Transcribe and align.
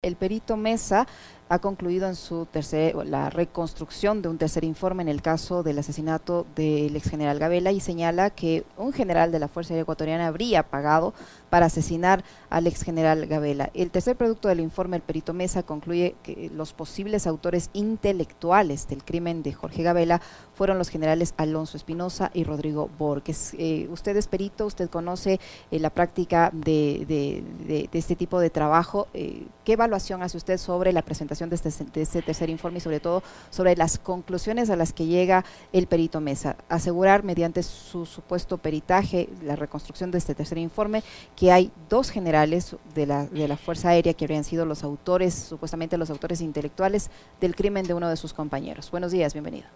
El 0.00 0.14
perito 0.14 0.56
Mesa 0.56 1.08
ha 1.48 1.58
concluido 1.60 2.06
en 2.08 2.14
su 2.14 2.46
tercer, 2.46 2.94
la 3.06 3.30
reconstrucción 3.30 4.20
de 4.20 4.28
un 4.28 4.38
tercer 4.38 4.64
informe 4.64 5.02
en 5.02 5.08
el 5.08 5.22
caso 5.22 5.62
del 5.62 5.78
asesinato 5.78 6.46
del 6.54 6.94
ex 6.94 7.08
general 7.08 7.38
Gabela 7.38 7.72
y 7.72 7.80
señala 7.80 8.30
que 8.30 8.64
un 8.76 8.92
general 8.92 9.32
de 9.32 9.38
la 9.38 9.48
Fuerza 9.48 9.72
Aérea 9.72 9.82
Ecuatoriana 9.82 10.26
habría 10.26 10.62
pagado 10.64 11.14
para 11.48 11.66
asesinar 11.66 12.22
al 12.50 12.66
ex 12.66 12.82
general 12.82 13.26
Gabela. 13.26 13.70
El 13.72 13.90
tercer 13.90 14.16
producto 14.16 14.48
del 14.48 14.60
informe, 14.60 14.96
el 14.96 15.02
perito 15.02 15.32
Mesa, 15.32 15.62
concluye 15.62 16.16
que 16.22 16.50
los 16.54 16.72
posibles 16.72 17.26
autores 17.26 17.70
intelectuales 17.72 18.86
del 18.88 19.04
crimen 19.04 19.42
de 19.42 19.54
Jorge 19.54 19.82
Gabela 19.82 20.20
fueron 20.54 20.76
los 20.76 20.90
generales 20.90 21.34
Alonso 21.36 21.76
Espinosa 21.76 22.30
y 22.34 22.44
Rodrigo 22.44 22.90
Borges. 22.98 23.54
Eh, 23.58 23.88
usted 23.90 24.16
es 24.16 24.26
perito, 24.26 24.66
usted 24.66 24.90
conoce 24.90 25.40
eh, 25.70 25.78
la 25.78 25.90
práctica 25.90 26.50
de, 26.52 27.88
este 27.92 28.16
tipo 28.16 28.38
de 28.40 28.50
trabajo. 28.50 29.08
Eh, 29.14 29.46
¿Qué 29.64 29.74
evaluación 29.74 30.22
hace 30.22 30.36
usted 30.36 30.58
sobre 30.58 30.92
la 30.92 31.02
presentación 31.02 31.37
de 31.46 31.56
este, 31.56 31.84
de 31.84 32.02
este 32.02 32.22
tercer 32.22 32.50
informe 32.50 32.78
y 32.78 32.80
sobre 32.80 32.98
todo 32.98 33.22
sobre 33.50 33.76
las 33.76 33.98
conclusiones 33.98 34.70
a 34.70 34.76
las 34.76 34.92
que 34.92 35.06
llega 35.06 35.44
el 35.72 35.86
perito 35.86 36.20
Mesa. 36.20 36.56
Asegurar 36.68 37.22
mediante 37.22 37.62
su 37.62 38.06
supuesto 38.06 38.58
peritaje, 38.58 39.28
la 39.44 39.54
reconstrucción 39.54 40.10
de 40.10 40.18
este 40.18 40.34
tercer 40.34 40.58
informe, 40.58 41.02
que 41.36 41.52
hay 41.52 41.70
dos 41.88 42.10
generales 42.10 42.76
de 42.94 43.06
la, 43.06 43.26
de 43.26 43.46
la 43.46 43.56
Fuerza 43.56 43.90
Aérea 43.90 44.14
que 44.14 44.24
habrían 44.24 44.44
sido 44.44 44.66
los 44.66 44.82
autores, 44.82 45.34
supuestamente 45.34 45.96
los 45.96 46.10
autores 46.10 46.40
intelectuales 46.40 47.10
del 47.40 47.54
crimen 47.54 47.86
de 47.86 47.94
uno 47.94 48.08
de 48.08 48.16
sus 48.16 48.34
compañeros. 48.34 48.90
Buenos 48.90 49.12
días, 49.12 49.32
bienvenido. 49.32 49.66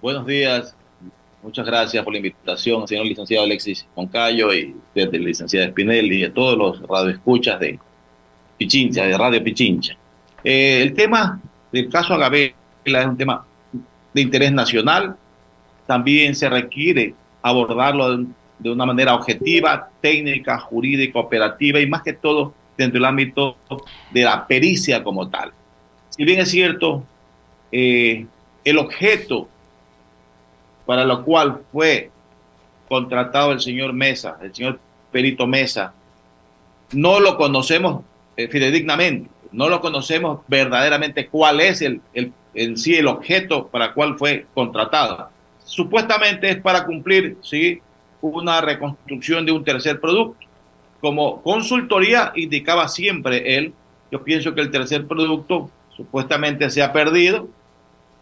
Buenos 0.00 0.26
días, 0.26 0.74
Muchas 1.44 1.66
gracias 1.66 2.02
por 2.02 2.14
la 2.14 2.16
invitación, 2.16 2.88
señor 2.88 3.04
licenciado 3.04 3.44
Alexis 3.44 3.86
Moncayo 3.94 4.50
y 4.54 4.74
desde 4.94 5.18
la 5.18 5.26
licenciada 5.26 5.74
y 5.76 6.24
a 6.24 6.32
todos 6.32 6.56
los 6.56 6.88
radioescuchas 6.88 7.60
de 7.60 7.78
Pichincha, 8.56 9.04
de 9.04 9.16
Radio 9.16 9.42
Pichincha. 9.42 9.96
Eh, 10.42 10.80
el 10.82 10.94
tema 10.94 11.40
del 11.72 11.88
caso 11.88 12.14
Agavela 12.14 12.54
es 12.84 13.06
un 13.06 13.16
tema 13.16 13.44
de 14.12 14.20
interés 14.20 14.52
nacional. 14.52 15.16
También 15.86 16.34
se 16.34 16.48
requiere 16.48 17.14
abordarlo 17.42 18.18
de, 18.58 18.70
una 18.70 18.86
manera 18.86 19.14
objetiva, 19.14 19.90
técnica, 20.00 20.58
jurídica, 20.58 21.18
operativa 21.18 21.80
y 21.80 21.86
más 21.86 22.02
que 22.02 22.14
todo 22.14 22.54
dentro 22.76 22.98
del 22.98 23.04
ámbito 23.04 23.56
de 24.10 24.22
la 24.22 24.46
pericia 24.46 25.02
como 25.02 25.28
tal. 25.28 25.52
Si 26.10 26.24
bien 26.24 26.40
es 26.40 26.50
cierto, 26.50 27.04
eh, 27.70 28.26
el 28.64 28.78
objeto 28.78 29.48
para 30.86 31.04
lo 31.04 31.24
cual 31.24 31.60
fue 31.72 32.10
contratado 32.88 33.52
el 33.52 33.60
señor 33.60 33.92
Mesa, 33.92 34.38
el 34.42 34.54
señor 34.54 34.78
Perito 35.10 35.46
Mesa, 35.46 35.92
no 36.92 37.20
lo 37.20 37.36
conocemos 37.36 38.02
eh, 38.36 38.48
fidedignamente. 38.48 39.30
No 39.52 39.68
lo 39.68 39.80
conocemos 39.80 40.40
verdaderamente 40.48 41.28
cuál 41.28 41.60
es 41.60 41.80
el, 41.82 42.00
el, 42.12 42.32
en 42.54 42.76
sí 42.76 42.96
el 42.96 43.06
objeto 43.06 43.68
para 43.68 43.92
cual 43.94 44.18
fue 44.18 44.46
contratado. 44.54 45.28
Supuestamente 45.64 46.50
es 46.50 46.56
para 46.60 46.84
cumplir 46.84 47.36
¿sí? 47.42 47.80
una 48.20 48.60
reconstrucción 48.60 49.46
de 49.46 49.52
un 49.52 49.64
tercer 49.64 50.00
producto. 50.00 50.44
Como 51.00 51.42
consultoría 51.42 52.32
indicaba 52.34 52.88
siempre 52.88 53.56
él, 53.56 53.72
yo 54.10 54.22
pienso 54.22 54.54
que 54.54 54.60
el 54.60 54.70
tercer 54.70 55.06
producto 55.06 55.70
supuestamente 55.96 56.70
se 56.70 56.82
ha 56.82 56.92
perdido, 56.92 57.48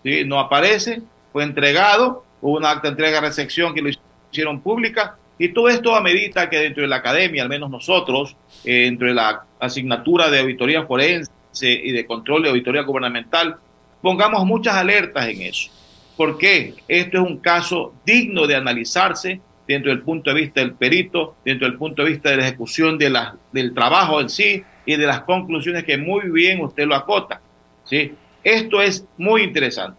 ¿sí? 0.02 0.24
no 0.24 0.38
aparece, 0.38 1.02
fue 1.32 1.44
entregado, 1.44 2.24
hubo 2.41 2.56
una 2.56 2.70
acta 2.70 2.88
de 2.88 2.92
entrega-recepción 2.92 3.74
que 3.74 3.82
lo 3.82 3.91
hicieron 4.30 4.60
pública, 4.60 5.16
y 5.42 5.48
todo 5.48 5.68
esto 5.68 5.96
amerita 5.96 6.48
que 6.48 6.56
dentro 6.56 6.82
de 6.82 6.88
la 6.88 6.98
academia, 6.98 7.42
al 7.42 7.48
menos 7.48 7.68
nosotros, 7.68 8.36
eh, 8.64 8.82
dentro 8.82 9.08
de 9.08 9.14
la 9.14 9.44
asignatura 9.58 10.30
de 10.30 10.38
auditoría 10.38 10.84
forense 10.84 11.32
y 11.62 11.90
de 11.90 12.06
control 12.06 12.44
de 12.44 12.50
auditoría 12.50 12.82
gubernamental, 12.82 13.56
pongamos 14.00 14.46
muchas 14.46 14.76
alertas 14.76 15.26
en 15.26 15.42
eso. 15.42 15.68
porque 16.16 16.74
Esto 16.86 17.18
es 17.18 17.28
un 17.28 17.38
caso 17.38 17.92
digno 18.06 18.47
de 18.47 18.54
analizarse 18.54 19.41
dentro 19.66 19.91
del 19.91 20.02
punto 20.02 20.32
de 20.32 20.42
vista 20.42 20.60
del 20.60 20.75
perito, 20.75 21.34
dentro 21.44 21.66
del 21.66 21.76
punto 21.76 22.04
de 22.04 22.10
vista 22.10 22.31
de 22.31 22.36
la 22.36 22.47
ejecución 22.47 22.97
del 22.97 23.75
trabajo 23.75 24.20
en 24.20 24.28
sí 24.28 24.62
y 24.86 24.94
de 24.94 25.06
las 25.08 25.22
conclusiones 25.22 25.82
que 25.82 25.98
muy 25.98 26.31
bien 26.31 26.60
usted 26.60 26.86
lo 26.86 26.94
acota. 26.94 27.41
¿sí? 27.82 28.12
Esto 28.44 28.81
es 28.81 29.04
muy 29.19 29.42
interesante. 29.42 29.98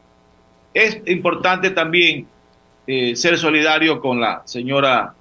Es 0.73 1.01
importante 1.05 1.71
también 1.71 2.27
eh, 2.87 3.13
ser 3.17 3.37
solidario 3.37 3.99
con 3.99 4.21
la 4.21 4.41
señora 4.45 5.13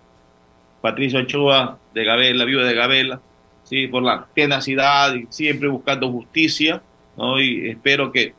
Patricio 0.82 1.20
Ochoa 1.20 1.78
de 1.94 2.04
Gabela, 2.04 2.44
viuda 2.44 2.66
de 2.66 2.74
Gabela, 2.74 3.20
¿sí? 3.62 3.86
por 3.86 4.02
la 4.02 4.26
tenacidad 4.34 5.14
y 5.14 5.26
siempre 5.30 5.68
buscando 5.68 6.10
justicia, 6.10 6.82
¿no? 7.16 7.40
y 7.40 7.70
espero 7.70 8.12
que 8.12 8.34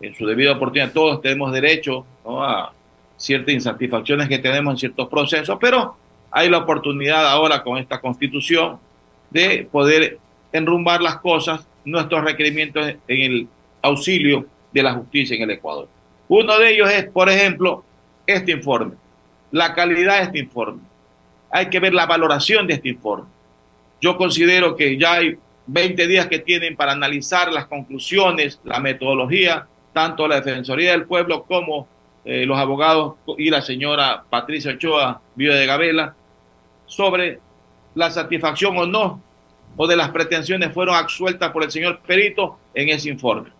en 0.00 0.14
su 0.14 0.26
debida 0.26 0.52
oportunidad 0.52 0.92
todos 0.92 1.22
tenemos 1.22 1.52
derecho 1.52 2.04
a 2.26 2.70
ciertas 3.16 3.54
insatisfacciones 3.54 4.28
que 4.28 4.38
tenemos 4.38 4.74
en 4.74 4.78
ciertos 4.78 5.08
procesos, 5.08 5.56
pero 5.58 5.96
hay 6.30 6.50
la 6.50 6.58
oportunidad 6.58 7.26
ahora 7.26 7.62
con 7.62 7.78
esta 7.78 7.98
constitución 7.98 8.78
de 9.30 9.66
poder 9.72 10.18
enrumbar 10.52 11.00
las 11.00 11.16
cosas, 11.16 11.66
nuestros 11.84 12.22
requerimientos 12.22 12.86
en 12.86 12.98
el 13.08 13.48
auxilio 13.80 14.46
de 14.70 14.82
la 14.82 14.92
justicia 14.92 15.34
en 15.34 15.42
el 15.44 15.52
Ecuador. 15.52 15.88
Uno 16.28 16.58
de 16.58 16.74
ellos 16.74 16.90
es, 16.90 17.06
por 17.06 17.30
ejemplo, 17.30 17.84
este 18.26 18.52
informe, 18.52 18.96
la 19.50 19.72
calidad 19.72 20.18
de 20.18 20.22
este 20.24 20.38
informe 20.40 20.80
hay 21.50 21.68
que 21.68 21.80
ver 21.80 21.94
la 21.94 22.06
valoración 22.06 22.66
de 22.66 22.74
este 22.74 22.90
informe. 22.90 23.26
Yo 24.00 24.16
considero 24.16 24.76
que 24.76 24.98
ya 24.98 25.14
hay 25.14 25.36
20 25.66 26.06
días 26.06 26.26
que 26.26 26.38
tienen 26.38 26.76
para 26.76 26.92
analizar 26.92 27.52
las 27.52 27.66
conclusiones, 27.66 28.60
la 28.64 28.80
metodología, 28.80 29.66
tanto 29.92 30.28
la 30.28 30.36
Defensoría 30.36 30.92
del 30.92 31.06
Pueblo 31.06 31.44
como 31.44 31.88
eh, 32.24 32.44
los 32.44 32.58
abogados 32.58 33.14
y 33.38 33.50
la 33.50 33.62
señora 33.62 34.24
Patricia 34.28 34.72
Ochoa, 34.72 35.20
viuda 35.34 35.56
de 35.56 35.66
Gabela, 35.66 36.14
sobre 36.86 37.40
la 37.94 38.10
satisfacción 38.10 38.76
o 38.76 38.86
no, 38.86 39.22
o 39.76 39.86
de 39.86 39.96
las 39.96 40.10
pretensiones 40.10 40.72
fueron 40.72 40.94
absueltas 40.94 41.50
por 41.50 41.64
el 41.64 41.70
señor 41.70 42.00
perito 42.00 42.58
en 42.74 42.90
ese 42.90 43.08
informe. 43.08 43.50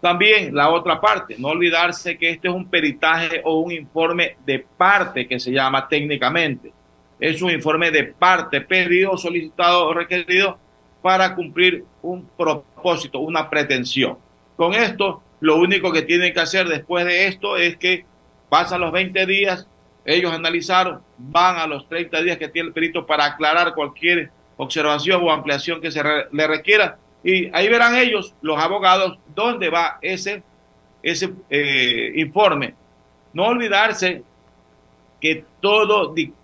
También 0.00 0.54
la 0.54 0.70
otra 0.70 1.00
parte, 1.00 1.36
no 1.38 1.48
olvidarse 1.48 2.16
que 2.16 2.30
este 2.30 2.48
es 2.48 2.54
un 2.54 2.68
peritaje 2.68 3.42
o 3.44 3.58
un 3.58 3.72
informe 3.72 4.36
de 4.46 4.64
parte 4.76 5.28
que 5.28 5.38
se 5.38 5.52
llama 5.52 5.88
técnicamente 5.88 6.72
es 7.20 7.42
un 7.42 7.50
informe 7.50 7.90
de 7.90 8.04
parte 8.04 8.62
pedido, 8.62 9.16
solicitado 9.18 9.86
o 9.86 9.94
requerido 9.94 10.58
para 11.02 11.34
cumplir 11.34 11.84
un 12.02 12.26
propósito, 12.36 13.20
una 13.20 13.48
pretensión. 13.48 14.18
Con 14.56 14.74
esto, 14.74 15.22
lo 15.40 15.56
único 15.56 15.92
que 15.92 16.02
tienen 16.02 16.32
que 16.32 16.40
hacer 16.40 16.66
después 16.68 17.04
de 17.04 17.26
esto 17.26 17.56
es 17.56 17.76
que 17.76 18.04
pasan 18.48 18.80
los 18.80 18.92
20 18.92 19.26
días, 19.26 19.66
ellos 20.04 20.32
analizaron, 20.32 21.02
van 21.18 21.58
a 21.58 21.66
los 21.66 21.88
30 21.88 22.22
días 22.22 22.38
que 22.38 22.48
tiene 22.48 22.68
el 22.68 22.74
perito 22.74 23.06
para 23.06 23.26
aclarar 23.26 23.74
cualquier 23.74 24.30
observación 24.56 25.22
o 25.22 25.30
ampliación 25.30 25.80
que 25.80 25.90
se 25.90 26.02
le 26.02 26.46
requiera. 26.46 26.98
Y 27.22 27.54
ahí 27.54 27.68
verán 27.68 27.96
ellos, 27.96 28.34
los 28.40 28.58
abogados, 28.58 29.18
dónde 29.34 29.68
va 29.68 29.98
ese, 30.00 30.42
ese 31.02 31.32
eh, 31.50 32.12
informe. 32.16 32.74
No 33.32 33.44
olvidarse 33.44 34.22
que 35.20 35.44
todo 35.60 36.14
dictamen 36.14 36.39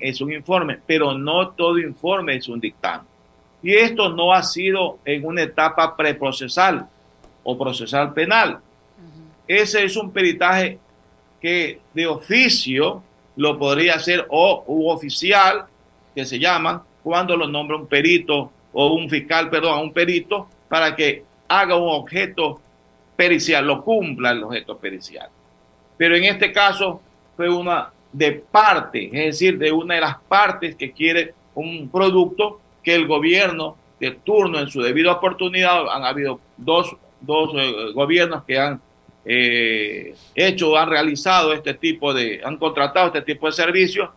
es 0.00 0.20
un 0.20 0.32
informe, 0.32 0.78
pero 0.86 1.16
no 1.16 1.50
todo 1.50 1.78
informe 1.78 2.36
es 2.36 2.48
un 2.48 2.60
dictamen. 2.60 3.06
Y 3.62 3.74
esto 3.74 4.08
no 4.08 4.32
ha 4.32 4.42
sido 4.42 4.98
en 5.04 5.24
una 5.24 5.42
etapa 5.42 5.94
preprocesal 5.96 6.88
o 7.42 7.58
procesal 7.58 8.14
penal. 8.14 8.58
Ese 9.46 9.84
es 9.84 9.96
un 9.96 10.12
peritaje 10.12 10.78
que 11.40 11.80
de 11.92 12.06
oficio 12.06 13.02
lo 13.36 13.58
podría 13.58 13.94
hacer 13.94 14.26
o 14.28 14.64
u 14.66 14.88
oficial, 14.88 15.66
que 16.14 16.24
se 16.24 16.38
llama, 16.38 16.84
cuando 17.02 17.36
lo 17.36 17.46
nombra 17.46 17.76
un 17.76 17.86
perito 17.86 18.50
o 18.72 18.94
un 18.94 19.10
fiscal, 19.10 19.50
perdón, 19.50 19.80
un 19.80 19.92
perito, 19.92 20.48
para 20.68 20.94
que 20.94 21.24
haga 21.48 21.76
un 21.76 21.88
objeto 21.90 22.60
pericial, 23.16 23.66
lo 23.66 23.82
cumpla 23.82 24.30
el 24.30 24.42
objeto 24.44 24.78
pericial. 24.78 25.28
Pero 25.96 26.16
en 26.16 26.24
este 26.24 26.52
caso 26.52 27.00
fue 27.36 27.48
una 27.48 27.90
de 28.12 28.32
parte, 28.32 29.06
es 29.06 29.38
decir, 29.38 29.58
de 29.58 29.72
una 29.72 29.94
de 29.94 30.00
las 30.00 30.18
partes 30.28 30.74
que 30.76 30.92
quiere 30.92 31.34
un 31.54 31.88
producto 31.90 32.60
que 32.82 32.94
el 32.94 33.06
gobierno 33.06 33.76
de 33.98 34.12
turno 34.12 34.58
en 34.58 34.68
su 34.68 34.80
debida 34.82 35.12
oportunidad, 35.12 35.88
han 35.90 36.04
habido 36.04 36.40
dos, 36.56 36.96
dos 37.20 37.50
eh, 37.54 37.92
gobiernos 37.94 38.44
que 38.44 38.58
han 38.58 38.80
eh, 39.24 40.14
hecho, 40.34 40.76
han 40.76 40.88
realizado 40.88 41.52
este 41.52 41.74
tipo 41.74 42.14
de, 42.14 42.40
han 42.42 42.56
contratado 42.56 43.08
este 43.08 43.22
tipo 43.22 43.46
de 43.46 43.52
servicios 43.52 44.08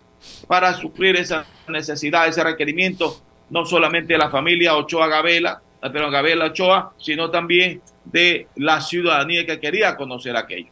para 0.48 0.74
suplir 0.74 1.18
esa 1.18 1.46
necesidad, 1.68 2.28
ese 2.28 2.44
requerimiento, 2.44 3.18
no 3.50 3.66
solamente 3.66 4.14
de 4.14 4.20
la 4.20 4.30
familia 4.30 4.76
Ochoa 4.76 5.08
Gabela, 5.08 5.62
pero 5.92 6.10
Gabela 6.10 6.46
Ochoa, 6.46 6.94
sino 6.98 7.30
también 7.30 7.82
de 8.06 8.48
la 8.56 8.80
ciudadanía 8.80 9.46
que 9.46 9.60
quería 9.60 9.98
conocer 9.98 10.36
aquello. 10.38 10.72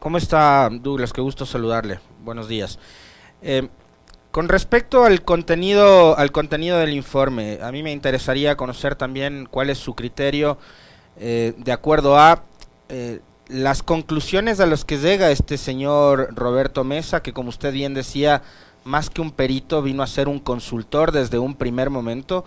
¿Cómo 0.00 0.16
está 0.16 0.70
Douglas? 0.72 1.12
Qué 1.12 1.20
gusto 1.20 1.44
saludarle. 1.44 2.00
Buenos 2.24 2.48
días. 2.48 2.78
Eh, 3.42 3.68
Con 4.30 4.48
respecto 4.48 5.04
al 5.04 5.22
contenido, 5.22 6.16
al 6.16 6.32
contenido 6.32 6.78
del 6.78 6.94
informe, 6.94 7.58
a 7.60 7.70
mí 7.70 7.82
me 7.82 7.92
interesaría 7.92 8.56
conocer 8.56 8.94
también 8.94 9.46
cuál 9.50 9.68
es 9.68 9.76
su 9.76 9.94
criterio 9.94 10.56
eh, 11.18 11.52
de 11.58 11.72
acuerdo 11.72 12.16
a 12.18 12.44
eh, 12.88 13.20
las 13.48 13.82
conclusiones 13.82 14.58
a 14.58 14.64
las 14.64 14.86
que 14.86 14.96
llega 14.96 15.32
este 15.32 15.58
señor 15.58 16.34
Roberto 16.34 16.82
Mesa, 16.82 17.22
que 17.22 17.34
como 17.34 17.50
usted 17.50 17.70
bien 17.70 17.92
decía, 17.92 18.40
más 18.84 19.10
que 19.10 19.20
un 19.20 19.32
perito 19.32 19.82
vino 19.82 20.02
a 20.02 20.06
ser 20.06 20.28
un 20.28 20.38
consultor 20.38 21.12
desde 21.12 21.38
un 21.38 21.56
primer 21.56 21.90
momento, 21.90 22.46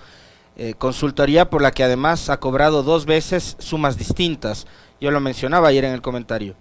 eh, 0.56 0.74
consultoría 0.76 1.52
por 1.52 1.62
la 1.62 1.70
que 1.70 1.84
además 1.84 2.32
ha 2.32 2.40
cobrado 2.40 2.82
dos 2.82 3.06
veces 3.06 3.58
sumas 3.60 3.96
distintas. 3.96 4.66
Yo 5.00 5.12
lo 5.12 5.20
mencionaba 5.20 5.68
ayer 5.68 5.86
en 5.86 5.94
el 5.94 6.02
comentario 6.02 6.56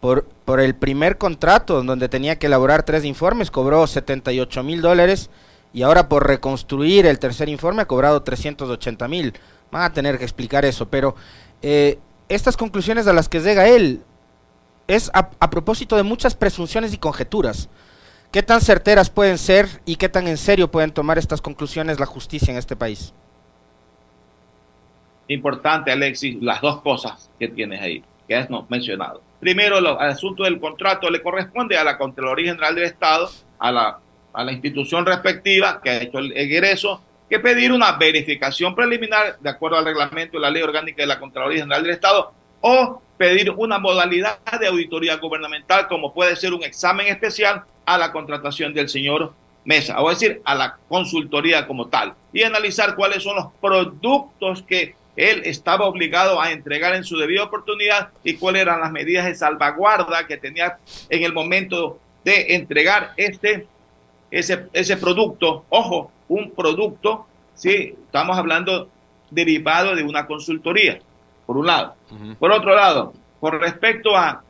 por, 0.00 0.60
el 0.60 0.74
primer 0.74 1.18
contrato, 1.18 1.82
donde 1.82 2.08
tenía 2.08 2.38
que 2.38 2.46
elaborar 2.46 2.84
tres 2.84 3.04
informes, 3.04 3.50
cobró 3.50 3.86
78 3.86 4.62
mil 4.62 4.80
dólares 4.80 5.30
y 5.72 5.82
ahora 5.82 6.08
por 6.08 6.26
reconstruir 6.26 7.06
el 7.06 7.18
tercer 7.18 7.48
informe 7.48 7.82
ha 7.82 7.86
cobrado 7.86 8.22
380 8.22 9.06
mil. 9.08 9.34
Van 9.70 9.82
a 9.82 9.92
tener 9.92 10.18
que 10.18 10.24
explicar 10.24 10.64
eso, 10.64 10.88
pero 10.88 11.14
eh, 11.62 11.98
estas 12.28 12.56
conclusiones 12.56 13.06
a 13.06 13.12
las 13.12 13.28
que 13.28 13.40
llega 13.40 13.68
él 13.68 14.02
es 14.88 15.10
a, 15.14 15.30
a, 15.38 15.50
propósito 15.50 15.96
de 15.96 16.02
muchas 16.02 16.34
presunciones 16.34 16.92
y 16.94 16.98
conjeturas. 16.98 17.68
¿Qué 18.32 18.42
tan 18.42 18.60
certeras 18.60 19.10
pueden 19.10 19.38
ser 19.38 19.68
y 19.84 19.96
qué 19.96 20.08
tan 20.08 20.26
en 20.26 20.36
serio 20.38 20.70
pueden 20.70 20.92
tomar 20.92 21.18
estas 21.18 21.40
conclusiones 21.40 22.00
la 22.00 22.06
justicia 22.06 22.50
en 22.50 22.58
este 22.58 22.74
país? 22.74 23.12
Importante, 25.28 25.92
Alexis, 25.92 26.40
las 26.40 26.60
dos 26.60 26.80
cosas 26.80 27.30
que 27.38 27.48
tienes 27.48 27.80
ahí, 27.80 28.02
que 28.26 28.34
has 28.34 28.48
mencionado. 28.68 29.22
Primero, 29.40 29.78
el 29.78 29.86
asunto 29.86 30.44
del 30.44 30.60
contrato 30.60 31.08
le 31.08 31.22
corresponde 31.22 31.76
a 31.76 31.84
la 31.84 31.96
Contraloría 31.96 32.52
General 32.52 32.74
del 32.74 32.84
Estado, 32.84 33.30
a 33.58 33.72
la, 33.72 33.98
a 34.34 34.44
la 34.44 34.52
institución 34.52 35.06
respectiva 35.06 35.80
que 35.82 35.90
ha 35.90 36.02
hecho 36.02 36.18
el 36.18 36.36
egreso, 36.36 37.02
que 37.28 37.38
pedir 37.38 37.72
una 37.72 37.92
verificación 37.92 38.74
preliminar 38.74 39.38
de 39.40 39.48
acuerdo 39.48 39.78
al 39.78 39.84
reglamento 39.86 40.36
de 40.36 40.42
la 40.42 40.50
ley 40.50 40.62
orgánica 40.62 41.02
de 41.02 41.06
la 41.06 41.18
Contraloría 41.18 41.62
General 41.62 41.82
del 41.82 41.92
Estado 41.92 42.32
o 42.60 43.00
pedir 43.16 43.50
una 43.50 43.78
modalidad 43.78 44.38
de 44.58 44.66
auditoría 44.66 45.16
gubernamental 45.16 45.88
como 45.88 46.12
puede 46.12 46.36
ser 46.36 46.52
un 46.52 46.62
examen 46.62 47.06
especial 47.06 47.64
a 47.86 47.96
la 47.96 48.12
contratación 48.12 48.74
del 48.74 48.88
señor 48.88 49.32
Mesa, 49.64 50.00
o 50.00 50.08
decir, 50.08 50.40
a 50.44 50.54
la 50.54 50.78
consultoría 50.88 51.66
como 51.66 51.88
tal, 51.88 52.14
y 52.32 52.42
analizar 52.42 52.96
cuáles 52.96 53.22
son 53.22 53.36
los 53.36 53.48
productos 53.60 54.62
que 54.62 54.94
él 55.20 55.42
estaba 55.44 55.86
obligado 55.86 56.40
a 56.40 56.50
entregar 56.50 56.94
en 56.94 57.04
su 57.04 57.18
debida 57.18 57.44
oportunidad 57.44 58.08
y 58.24 58.34
cuáles 58.34 58.62
eran 58.62 58.80
las 58.80 58.90
medidas 58.90 59.26
de 59.26 59.34
salvaguarda 59.34 60.26
que 60.26 60.38
tenía 60.38 60.78
en 61.10 61.22
el 61.22 61.32
momento 61.32 61.98
de 62.24 62.54
entregar 62.54 63.12
este, 63.16 63.66
ese, 64.30 64.66
ese 64.72 64.96
producto. 64.96 65.66
Ojo, 65.68 66.10
un 66.28 66.52
producto, 66.52 67.26
sí, 67.54 67.94
estamos 68.06 68.38
hablando 68.38 68.88
derivado 69.30 69.94
de 69.94 70.02
una 70.02 70.26
consultoría, 70.26 71.00
por 71.44 71.58
un 71.58 71.66
lado. 71.66 71.94
Uh 72.10 72.14
-huh. 72.14 72.36
Por 72.36 72.52
otro 72.52 72.74
lado, 72.74 73.12
con 73.40 73.60
respecto 73.60 74.16
a, 74.16 74.42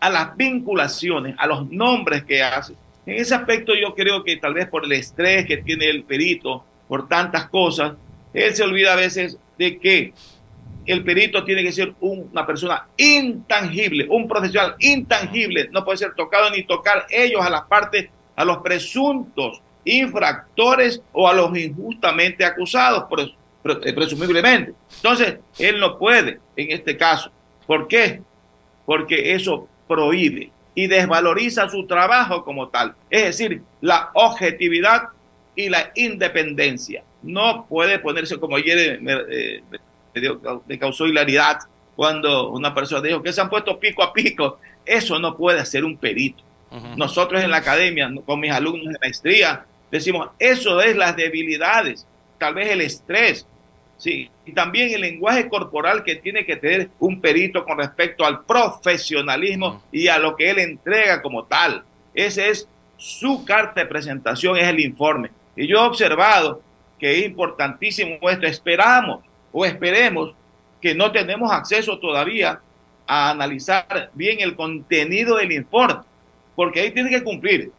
a 0.00 0.10
las 0.10 0.36
vinculaciones, 0.36 1.36
a 1.38 1.46
los 1.46 1.70
nombres 1.70 2.24
que 2.24 2.42
hace, 2.42 2.74
en 3.06 3.16
ese 3.20 3.34
aspecto 3.34 3.72
yo 3.74 3.94
creo 3.94 4.24
que 4.24 4.36
tal 4.36 4.54
vez 4.54 4.68
por 4.68 4.84
el 4.84 4.92
estrés 4.92 5.46
que 5.46 5.58
tiene 5.58 5.88
el 5.88 6.02
perito, 6.02 6.64
por 6.88 7.08
tantas 7.08 7.48
cosas, 7.48 7.94
él 8.46 8.54
se 8.54 8.62
olvida 8.62 8.92
a 8.92 8.96
veces 8.96 9.38
de 9.58 9.78
que 9.78 10.12
el 10.86 11.04
perito 11.04 11.44
tiene 11.44 11.62
que 11.62 11.72
ser 11.72 11.94
una 12.00 12.46
persona 12.46 12.86
intangible, 12.96 14.06
un 14.08 14.26
profesional 14.26 14.74
intangible, 14.78 15.68
no 15.70 15.84
puede 15.84 15.98
ser 15.98 16.14
tocado 16.14 16.50
ni 16.50 16.62
tocar 16.62 17.06
ellos 17.10 17.44
a 17.44 17.50
las 17.50 17.62
partes, 17.62 18.08
a 18.34 18.44
los 18.44 18.58
presuntos 18.58 19.60
infractores 19.84 21.02
o 21.12 21.28
a 21.28 21.34
los 21.34 21.56
injustamente 21.56 22.44
acusados, 22.44 23.04
presumiblemente. 23.62 24.72
Entonces, 24.96 25.38
él 25.58 25.78
no 25.78 25.98
puede 25.98 26.40
en 26.56 26.72
este 26.72 26.96
caso. 26.96 27.30
¿Por 27.66 27.86
qué? 27.86 28.22
Porque 28.86 29.34
eso 29.34 29.68
prohíbe 29.86 30.50
y 30.74 30.86
desvaloriza 30.86 31.68
su 31.68 31.86
trabajo 31.86 32.44
como 32.44 32.68
tal, 32.68 32.94
es 33.10 33.24
decir, 33.24 33.62
la 33.80 34.10
objetividad 34.14 35.08
y 35.58 35.68
la 35.68 35.90
independencia 35.96 37.02
no 37.20 37.66
puede 37.68 37.98
ponerse 37.98 38.38
como 38.38 38.54
ayer 38.54 39.00
me, 39.02 39.12
eh, 39.28 39.62
me, 40.14 40.20
dio, 40.20 40.62
me, 40.68 40.78
causó 40.78 41.04
hilaridad 41.04 41.58
cuando 41.96 42.50
una 42.50 42.72
persona 42.72 43.02
dijo 43.02 43.20
que 43.24 43.32
se 43.32 43.40
han 43.40 43.50
puesto 43.50 43.80
pico 43.80 44.04
a 44.04 44.12
pico. 44.12 44.60
Eso 44.86 45.18
no 45.18 45.36
puede 45.36 45.66
ser 45.66 45.84
un 45.84 45.96
perito. 45.96 46.44
Uh 46.70 46.76
-huh. 46.76 46.96
Nosotros 46.96 47.42
en 47.42 47.50
la 47.50 47.56
academia, 47.56 48.08
con 48.24 48.38
mis 48.38 48.52
alumnos 48.52 48.92
de 48.92 49.00
maestría, 49.00 49.66
decimos, 49.90 50.28
eso 50.38 50.80
es 50.80 50.96
las 50.96 51.16
debilidades, 51.16 52.06
tal 52.38 52.54
vez 52.54 52.70
el 52.70 52.82
estrés, 52.82 53.44
sí, 53.96 54.30
y 54.46 54.52
también 54.52 54.94
el 54.94 55.00
lenguaje 55.00 55.48
corporal 55.48 56.04
que 56.04 56.14
tiene 56.14 56.46
que 56.46 56.54
tener 56.54 56.90
un 57.00 57.20
perito 57.20 57.64
con 57.64 57.78
respecto 57.78 58.24
al 58.24 58.44
profesionalismo 58.44 59.82
y 59.90 60.06
a 60.06 60.20
lo 60.20 60.36
que 60.36 60.50
él 60.50 60.60
entrega 60.60 61.20
como 61.20 61.46
tal. 61.46 61.82
Ese 62.14 62.48
es 62.48 62.68
su 62.96 63.44
carta 63.44 63.80
de 63.80 63.86
presentación, 63.86 64.56
es 64.56 64.68
el 64.68 64.78
informe. 64.78 65.30
Y 65.58 65.66
yo 65.66 65.78
he 65.78 65.86
observado 65.88 66.62
que 67.00 67.18
es 67.18 67.26
importantísimo 67.26 68.16
esto. 68.30 68.46
Esperamos 68.46 69.24
o 69.50 69.66
esperemos 69.66 70.32
que 70.80 70.94
no 70.94 71.10
tenemos 71.10 71.50
acceso 71.50 71.98
todavía 71.98 72.60
a 73.08 73.30
analizar 73.30 74.10
bien 74.14 74.38
el 74.40 74.54
contenido 74.54 75.36
del 75.36 75.50
informe, 75.50 76.02
porque 76.54 76.80
ahí 76.80 76.92
tiene 76.92 77.10
que 77.10 77.24
cumplir 77.24 77.72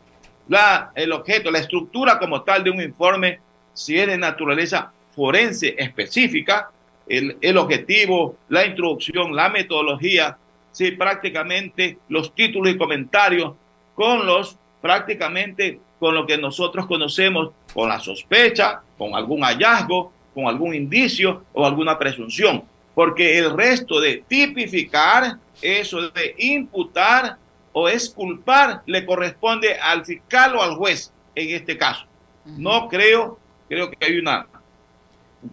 la, 0.49 0.91
el 0.93 1.13
objeto, 1.13 1.49
la 1.51 1.59
estructura 1.59 2.19
como 2.19 2.41
tal 2.41 2.65
de 2.65 2.71
un 2.71 2.81
informe, 2.81 3.39
si 3.73 3.97
es 3.97 4.07
de 4.07 4.17
naturaleza 4.17 4.91
forense 5.15 5.75
específica, 5.77 6.71
el, 7.07 7.37
el 7.39 7.57
objetivo, 7.57 8.35
la 8.49 8.65
introducción, 8.65 9.33
la 9.33 9.47
metodología, 9.47 10.37
sí, 10.73 10.91
prácticamente 10.91 11.97
los 12.09 12.35
títulos 12.35 12.73
y 12.73 12.77
comentarios 12.77 13.53
con 13.95 14.25
los 14.25 14.57
prácticamente 14.81 15.79
con 15.97 16.15
lo 16.15 16.25
que 16.25 16.37
nosotros 16.37 16.85
conocemos 16.85 17.51
con 17.73 17.89
la 17.89 17.99
sospecha, 17.99 18.81
con 18.97 19.15
algún 19.15 19.41
hallazgo, 19.41 20.11
con 20.33 20.47
algún 20.47 20.75
indicio 20.75 21.43
o 21.53 21.65
alguna 21.65 21.97
presunción. 21.97 22.63
Porque 22.95 23.37
el 23.37 23.55
resto 23.55 23.99
de 23.99 24.23
tipificar, 24.27 25.37
eso 25.61 26.09
de 26.09 26.35
imputar 26.37 27.37
o 27.71 27.87
exculpar, 27.87 28.81
le 28.85 29.05
corresponde 29.05 29.75
al 29.75 30.05
fiscal 30.05 30.55
o 30.55 30.61
al 30.61 30.75
juez 30.75 31.11
en 31.35 31.55
este 31.55 31.77
caso. 31.77 32.05
No 32.45 32.87
creo, 32.87 33.37
creo 33.67 33.89
que 33.91 34.05
hay 34.05 34.17
una 34.17 34.47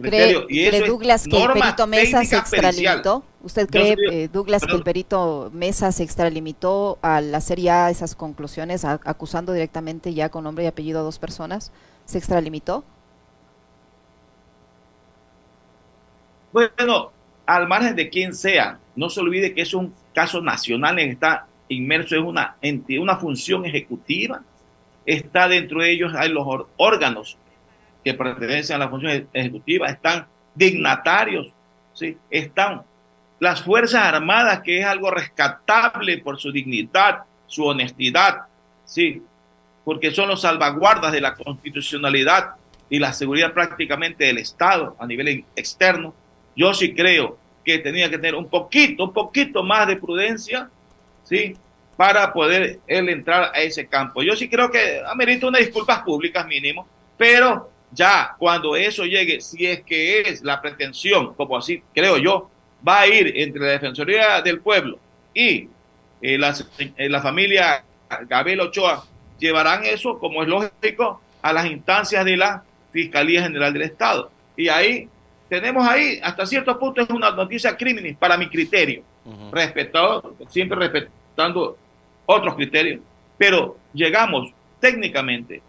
¿Cree, 0.00 0.44
y 0.48 0.68
¿cree 0.68 0.86
Douglas 0.86 1.24
que 1.28 1.40
el 1.40 1.52
perito 1.52 1.86
Mesa 1.86 2.24
se 2.24 2.36
extralimitó? 2.36 3.22
¿Usted 3.42 3.68
cree, 3.68 3.94
eh, 4.10 4.28
Douglas, 4.32 4.62
que 4.66 4.74
el 4.74 4.82
perito 4.82 5.50
Mesa 5.54 5.92
se 5.92 6.02
extralimitó 6.02 6.98
al 7.02 7.32
hacer 7.34 7.60
ya 7.60 7.88
esas 7.88 8.16
conclusiones, 8.16 8.84
a, 8.84 9.00
acusando 9.04 9.52
directamente 9.52 10.12
ya 10.12 10.28
con 10.28 10.42
nombre 10.42 10.64
y 10.64 10.66
apellido 10.66 11.00
a 11.00 11.02
dos 11.02 11.20
personas? 11.20 11.70
¿Se 12.06 12.18
extralimitó? 12.18 12.84
Bueno, 16.52 17.12
al 17.44 17.68
margen 17.68 17.94
de 17.94 18.08
quien 18.08 18.34
sea, 18.34 18.78
no 18.94 19.10
se 19.10 19.20
olvide 19.20 19.52
que 19.54 19.60
es 19.60 19.74
un 19.74 19.92
caso 20.14 20.40
nacional 20.40 20.98
está 20.98 21.46
inmerso 21.68 22.14
en 22.16 22.24
una, 22.24 22.56
en 22.62 22.84
una 22.98 23.16
función 23.16 23.66
ejecutiva. 23.66 24.42
Está 25.04 25.48
dentro 25.48 25.80
de 25.82 25.90
ellos, 25.90 26.14
hay 26.16 26.30
los 26.30 26.46
órganos 26.78 27.36
que 28.02 28.14
pertenecen 28.14 28.76
a 28.76 28.84
la 28.84 28.88
función 28.88 29.28
ejecutiva, 29.32 29.88
están 29.88 30.26
dignatarios, 30.54 31.52
¿sí? 31.92 32.16
están 32.30 32.82
las 33.38 33.62
Fuerzas 33.62 34.02
Armadas, 34.02 34.62
que 34.62 34.80
es 34.80 34.86
algo 34.86 35.10
rescatable 35.10 36.18
por 36.18 36.38
su 36.38 36.50
dignidad, 36.50 37.24
su 37.46 37.64
honestidad, 37.64 38.46
¿sí? 38.84 39.22
Porque 39.86 40.10
son 40.10 40.28
los 40.28 40.40
salvaguardas 40.40 41.12
de 41.12 41.20
la 41.20 41.36
constitucionalidad 41.36 42.56
y 42.90 42.98
la 42.98 43.12
seguridad 43.12 43.52
prácticamente 43.54 44.24
del 44.24 44.38
Estado 44.38 44.96
a 44.98 45.06
nivel 45.06 45.44
externo. 45.54 46.12
Yo 46.56 46.74
sí 46.74 46.92
creo 46.92 47.38
que 47.64 47.78
tenía 47.78 48.10
que 48.10 48.16
tener 48.16 48.34
un 48.34 48.48
poquito, 48.48 49.04
un 49.04 49.12
poquito 49.12 49.62
más 49.62 49.86
de 49.86 49.94
prudencia, 49.94 50.68
¿sí? 51.22 51.56
Para 51.96 52.32
poder 52.32 52.80
él 52.88 53.08
entrar 53.08 53.52
a 53.54 53.60
ese 53.60 53.86
campo. 53.86 54.24
Yo 54.24 54.34
sí 54.34 54.48
creo 54.48 54.72
que 54.72 55.00
amerita 55.06 55.46
unas 55.46 55.60
disculpas 55.60 56.00
públicas 56.00 56.44
mínimo, 56.48 56.88
pero 57.16 57.70
ya 57.92 58.34
cuando 58.38 58.74
eso 58.74 59.04
llegue, 59.04 59.40
si 59.40 59.66
es 59.68 59.82
que 59.82 60.22
es 60.22 60.42
la 60.42 60.60
pretensión, 60.60 61.32
como 61.34 61.58
así 61.58 61.80
creo 61.94 62.16
yo, 62.18 62.50
va 62.86 63.02
a 63.02 63.06
ir 63.06 63.34
entre 63.36 63.60
la 63.60 63.68
Defensoría 63.68 64.42
del 64.42 64.58
Pueblo 64.58 64.98
y 65.32 65.68
eh, 66.20 66.36
la, 66.36 66.52
eh, 66.78 67.08
la, 67.08 67.22
familia 67.22 67.84
Gabel 68.28 68.60
Ochoa, 68.62 69.06
llevarán 69.38 69.84
eso, 69.84 70.18
como 70.18 70.42
es 70.42 70.48
lógico, 70.48 71.20
a 71.42 71.52
las 71.52 71.66
instancias 71.66 72.24
de 72.24 72.36
la 72.36 72.62
Fiscalía 72.92 73.42
General 73.42 73.72
del 73.72 73.82
Estado. 73.82 74.30
Y 74.56 74.68
ahí 74.68 75.08
tenemos 75.48 75.86
ahí, 75.86 76.18
hasta 76.22 76.46
cierto 76.46 76.78
punto, 76.78 77.02
es 77.02 77.10
una 77.10 77.30
noticia 77.30 77.76
criminal 77.76 78.16
para 78.18 78.36
mi 78.36 78.48
criterio, 78.48 79.02
uh 79.24 79.30
-huh. 79.30 79.50
respetado, 79.52 80.34
siempre 80.48 80.78
respetando 80.78 81.76
otros 82.26 82.54
criterios, 82.54 83.00
pero 83.38 83.76
llegamos 83.92 84.52
técnicamente 84.80 85.62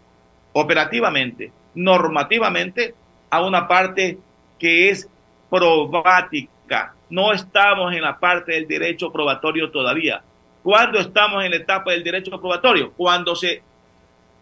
operativamente, 0.52 1.52
normativamente, 1.74 2.94
a 3.30 3.42
una 3.42 3.68
parte 3.68 4.18
que 4.58 4.90
es 4.90 5.08
probática. 5.50 6.94
No 7.10 7.32
estamos 7.32 7.92
en 7.94 8.02
la 8.02 8.18
parte 8.18 8.52
del 8.52 8.66
derecho 8.66 9.12
probatorio 9.12 9.70
todavía. 9.70 10.22
¿Cuándo 10.62 10.98
estamos 10.98 11.44
en 11.44 11.50
la 11.50 11.56
etapa 11.58 11.92
del 11.92 12.04
derecho 12.04 12.30
probatorio? 12.38 12.92
Cuando 12.92 13.34
se 13.34 13.62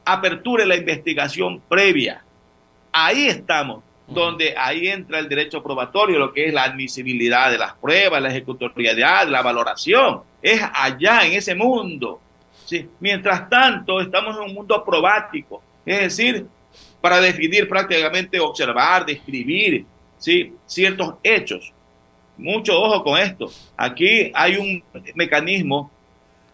aperture 0.07 0.65
la 0.65 0.77
investigación 0.77 1.61
previa. 1.69 2.23
Ahí 2.93 3.27
estamos, 3.27 3.83
donde 4.07 4.55
ahí 4.57 4.89
entra 4.89 5.19
el 5.19 5.29
derecho 5.29 5.63
probatorio, 5.63 6.19
lo 6.19 6.33
que 6.33 6.47
es 6.47 6.55
la 6.55 6.63
admisibilidad 6.63 7.51
de 7.51 7.59
las 7.59 7.75
pruebas, 7.75 8.23
la 8.23 8.31
ejecutorialidad, 8.31 9.29
la 9.29 9.43
valoración. 9.43 10.23
Es 10.41 10.63
allá, 10.73 11.27
en 11.27 11.33
ese 11.35 11.55
mundo. 11.55 12.21
¿sí? 12.65 12.89
Mientras 13.01 13.49
tanto, 13.51 14.01
estamos 14.01 14.37
en 14.37 14.45
un 14.45 14.55
mundo 14.55 14.83
probático, 14.85 15.63
es 15.85 16.01
decir, 16.01 16.47
para 17.01 17.21
definir 17.21 17.69
prácticamente, 17.69 18.41
observar, 18.41 19.05
describir 19.05 19.85
¿sí? 20.19 20.55
ciertos 20.67 21.15
hechos. 21.23 21.73
Mucho 22.39 22.81
ojo 22.81 23.03
con 23.03 23.19
esto. 23.19 23.51
Aquí 23.77 24.31
hay 24.35 24.57
un 24.57 24.83
mecanismo 25.15 25.91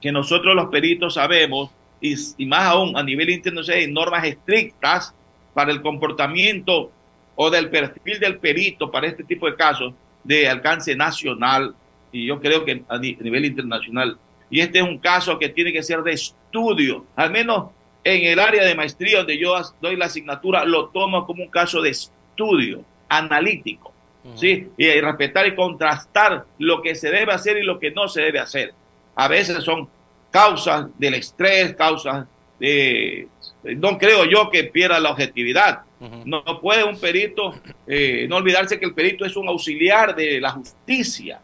que 0.02 0.12
nosotros 0.12 0.54
los 0.54 0.66
peritos 0.66 1.14
sabemos 1.14 1.70
y, 2.00 2.44
más 2.46 2.64
aún 2.64 2.96
a 2.96 3.02
nivel 3.02 3.30
internacional 3.30 3.80
hay 3.80 3.90
normas 3.90 4.24
estrictas 4.24 5.14
para 5.54 5.70
el 5.70 5.80
comportamiento 5.80 6.90
o 7.36 7.50
del 7.50 7.70
perfil 7.70 8.18
del 8.18 8.38
perito 8.38 8.90
para 8.90 9.06
este 9.06 9.22
tipo 9.22 9.46
de 9.46 9.54
casos 9.54 9.94
de 10.24 10.48
alcance 10.48 10.96
nacional 10.96 11.74
y 12.10 12.26
yo 12.26 12.40
creo 12.40 12.64
que 12.64 12.82
a 12.88 12.98
nivel 12.98 13.44
internacional. 13.44 14.18
Y 14.50 14.60
este 14.60 14.80
es 14.80 14.84
un 14.84 14.98
caso 14.98 15.38
que 15.38 15.48
tiene 15.48 15.72
que 15.72 15.82
ser 15.82 16.02
de 16.02 16.12
estudio, 16.12 17.06
al 17.16 17.30
menos 17.30 17.70
en 18.04 18.24
el 18.24 18.38
área 18.38 18.64
de 18.64 18.74
maestría 18.74 19.18
donde 19.18 19.38
yo 19.38 19.54
doy 19.80 19.96
la 19.96 20.06
asignatura, 20.06 20.64
lo 20.64 20.88
tomo 20.88 21.24
como 21.24 21.44
un 21.44 21.48
caso 21.48 21.80
de 21.80 21.90
estudio 21.90 22.84
analítico, 23.08 23.92
¿sí? 24.34 24.68
Y 24.76 25.00
respetar 25.00 25.46
y 25.46 25.54
contrastar 25.54 26.44
lo 26.58 26.82
que 26.82 26.94
se 26.96 27.10
debe 27.10 27.32
hacer 27.32 27.58
y 27.58 27.62
lo 27.62 27.78
que 27.78 27.92
no 27.92 28.08
se 28.08 28.22
debe 28.22 28.40
hacer. 28.40 28.74
A 29.14 29.28
veces 29.28 29.62
son 29.62 29.88
causas 30.30 30.86
del 30.98 31.14
estrés, 31.14 31.74
causas 31.74 32.26
de... 32.58 33.28
No 33.62 33.98
creo 33.98 34.24
yo 34.24 34.50
que 34.50 34.64
pierda 34.64 34.98
la 34.98 35.12
objetividad. 35.12 35.82
no, 36.24 36.42
puede 36.60 36.82
un 36.82 36.98
perito, 36.98 37.54
eh, 37.86 38.26
no 38.28 38.36
olvidarse 38.36 38.78
que 38.78 38.86
el 38.86 38.94
perito 38.94 39.24
es 39.24 39.36
un 39.36 39.48
auxiliar 39.48 40.16
de 40.16 40.40
la 40.40 40.50
justicia. 40.50 41.40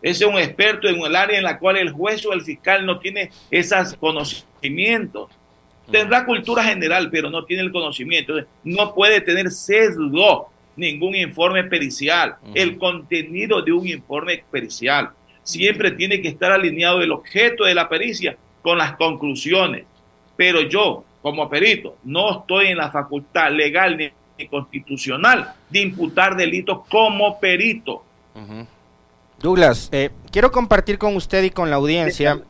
Es 0.00 0.20
un 0.22 0.38
experto 0.38 0.88
en 0.88 1.00
el 1.00 1.14
área 1.14 1.38
en 1.38 1.44
la 1.44 1.58
cual 1.58 1.76
el 1.76 1.92
juez 1.92 2.24
o 2.26 2.32
el 2.32 2.42
fiscal 2.42 2.86
no 2.86 2.98
tiene 2.98 3.30
esos 3.50 3.94
conocimientos. 3.94 5.30
Tendrá 5.90 6.24
cultura 6.24 6.64
general, 6.64 7.10
pero 7.10 7.28
no 7.28 7.44
tiene 7.44 7.62
el 7.62 7.72
conocimiento. 7.72 8.34
No 8.64 8.94
puede 8.94 9.20
tener 9.20 9.50
sesgo 9.50 10.50
ningún 10.74 11.14
informe 11.14 11.64
pericial. 11.64 12.36
El 12.54 12.78
contenido 12.78 13.60
de 13.62 13.72
un 13.72 13.86
informe 13.86 14.42
pericial 14.50 15.10
siempre 15.42 15.92
tiene 15.92 16.20
que 16.20 16.28
estar 16.28 16.52
alineado 16.52 17.02
el 17.02 17.12
objeto 17.12 17.64
de 17.64 17.74
la 17.74 17.88
pericia 17.88 18.36
con 18.62 18.78
las 18.78 18.96
conclusiones. 18.96 19.84
Pero 20.36 20.62
yo, 20.62 21.04
como 21.20 21.48
perito, 21.48 21.96
no 22.04 22.40
estoy 22.40 22.68
en 22.68 22.78
la 22.78 22.90
facultad 22.90 23.50
legal 23.52 23.96
ni, 23.96 24.10
constitucional 24.48 25.54
de 25.70 25.80
imputar 25.80 26.36
delitos 26.36 26.80
como 26.88 27.38
perito. 27.38 28.02
Douglas, 29.38 29.88
eh, 29.92 30.10
quiero 30.32 30.50
compartir 30.50 30.98
con 30.98 31.14
usted 31.14 31.44
y 31.44 31.50
con 31.50 31.70
la 31.70 31.76
audiencia 31.76 32.42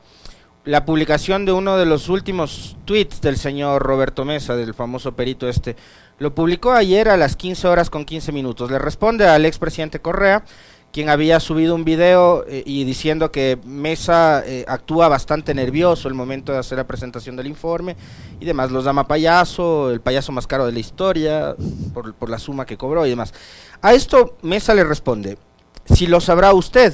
la 0.64 0.84
publicación 0.84 1.44
de 1.44 1.52
uno 1.52 1.76
de 1.76 1.86
los 1.86 2.08
últimos 2.08 2.76
tweets 2.84 3.20
del 3.20 3.36
señor 3.36 3.82
Roberto 3.82 4.24
Mesa, 4.24 4.54
del 4.56 4.74
famoso 4.74 5.12
perito 5.12 5.48
este. 5.48 5.76
Lo 6.18 6.34
publicó 6.34 6.72
ayer 6.72 7.08
a 7.08 7.16
las 7.16 7.34
15 7.36 7.66
horas 7.66 7.90
con 7.90 8.04
15 8.04 8.30
minutos. 8.30 8.70
Le 8.70 8.78
responde 8.78 9.26
al 9.26 9.44
expresidente 9.44 10.00
Correa 10.00 10.44
quien 10.92 11.08
había 11.08 11.40
subido 11.40 11.74
un 11.74 11.84
video 11.84 12.44
eh, 12.46 12.62
y 12.66 12.84
diciendo 12.84 13.32
que 13.32 13.58
Mesa 13.64 14.42
eh, 14.46 14.64
actúa 14.68 15.08
bastante 15.08 15.54
nervioso 15.54 16.06
el 16.06 16.14
momento 16.14 16.52
de 16.52 16.58
hacer 16.58 16.78
la 16.78 16.86
presentación 16.86 17.34
del 17.34 17.46
informe 17.46 17.96
y 18.38 18.44
demás. 18.44 18.70
Los 18.70 18.84
llama 18.84 19.08
payaso, 19.08 19.90
el 19.90 20.00
payaso 20.00 20.32
más 20.32 20.46
caro 20.46 20.66
de 20.66 20.72
la 20.72 20.78
historia, 20.78 21.56
por, 21.94 22.14
por 22.14 22.28
la 22.28 22.38
suma 22.38 22.66
que 22.66 22.76
cobró 22.76 23.06
y 23.06 23.10
demás. 23.10 23.32
A 23.80 23.94
esto 23.94 24.36
Mesa 24.42 24.74
le 24.74 24.84
responde, 24.84 25.38
si 25.86 26.06
lo 26.06 26.20
sabrá 26.20 26.52
usted, 26.52 26.92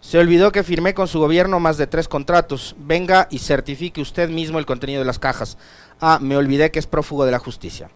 se 0.00 0.18
olvidó 0.18 0.52
que 0.52 0.62
firmé 0.62 0.94
con 0.94 1.08
su 1.08 1.18
gobierno 1.18 1.60
más 1.60 1.76
de 1.76 1.86
tres 1.86 2.08
contratos. 2.08 2.74
Venga 2.78 3.26
y 3.30 3.38
certifique 3.38 4.00
usted 4.00 4.30
mismo 4.30 4.58
el 4.58 4.66
contenido 4.66 5.00
de 5.00 5.06
las 5.06 5.18
cajas. 5.18 5.58
Ah, 6.00 6.18
me 6.22 6.36
olvidé 6.36 6.70
que 6.70 6.78
es 6.78 6.86
prófugo 6.86 7.26
de 7.26 7.32
la 7.32 7.38
justicia. 7.38 7.90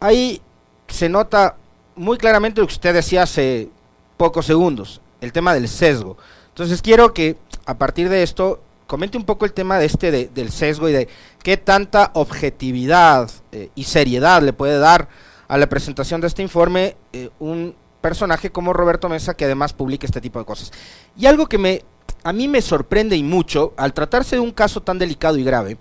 Ahí 0.00 0.42
se 0.88 1.08
nota 1.08 1.56
muy 1.94 2.18
claramente 2.18 2.60
lo 2.60 2.66
que 2.66 2.72
usted 2.72 2.92
decía 2.92 3.22
hace 3.22 3.70
pocos 4.16 4.46
segundos, 4.46 5.00
el 5.20 5.32
tema 5.32 5.54
del 5.54 5.68
sesgo. 5.68 6.16
Entonces 6.48 6.82
quiero 6.82 7.12
que 7.12 7.36
a 7.66 7.76
partir 7.78 8.08
de 8.08 8.22
esto 8.22 8.60
comente 8.86 9.16
un 9.16 9.24
poco 9.24 9.44
el 9.44 9.52
tema 9.52 9.78
de 9.78 9.86
este 9.86 10.28
del 10.28 10.50
sesgo 10.50 10.88
y 10.88 10.92
de 10.92 11.08
qué 11.42 11.56
tanta 11.56 12.10
objetividad 12.14 13.30
eh, 13.52 13.70
y 13.74 13.84
seriedad 13.84 14.42
le 14.42 14.52
puede 14.52 14.78
dar 14.78 15.08
a 15.48 15.58
la 15.58 15.68
presentación 15.68 16.20
de 16.20 16.26
este 16.26 16.42
informe 16.42 16.96
eh, 17.12 17.30
un 17.38 17.74
personaje 18.00 18.50
como 18.50 18.72
Roberto 18.72 19.08
Mesa 19.08 19.34
que 19.34 19.46
además 19.46 19.72
publique 19.72 20.06
este 20.06 20.20
tipo 20.20 20.38
de 20.38 20.44
cosas. 20.44 20.70
Y 21.16 21.26
algo 21.26 21.46
que 21.46 21.58
me 21.58 21.82
a 22.22 22.32
mí 22.32 22.48
me 22.48 22.62
sorprende 22.62 23.16
y 23.16 23.22
mucho 23.22 23.74
al 23.76 23.92
tratarse 23.92 24.36
de 24.36 24.40
un 24.40 24.52
caso 24.52 24.82
tan 24.82 24.98
delicado 24.98 25.36
y 25.36 25.44
grave, 25.44 25.76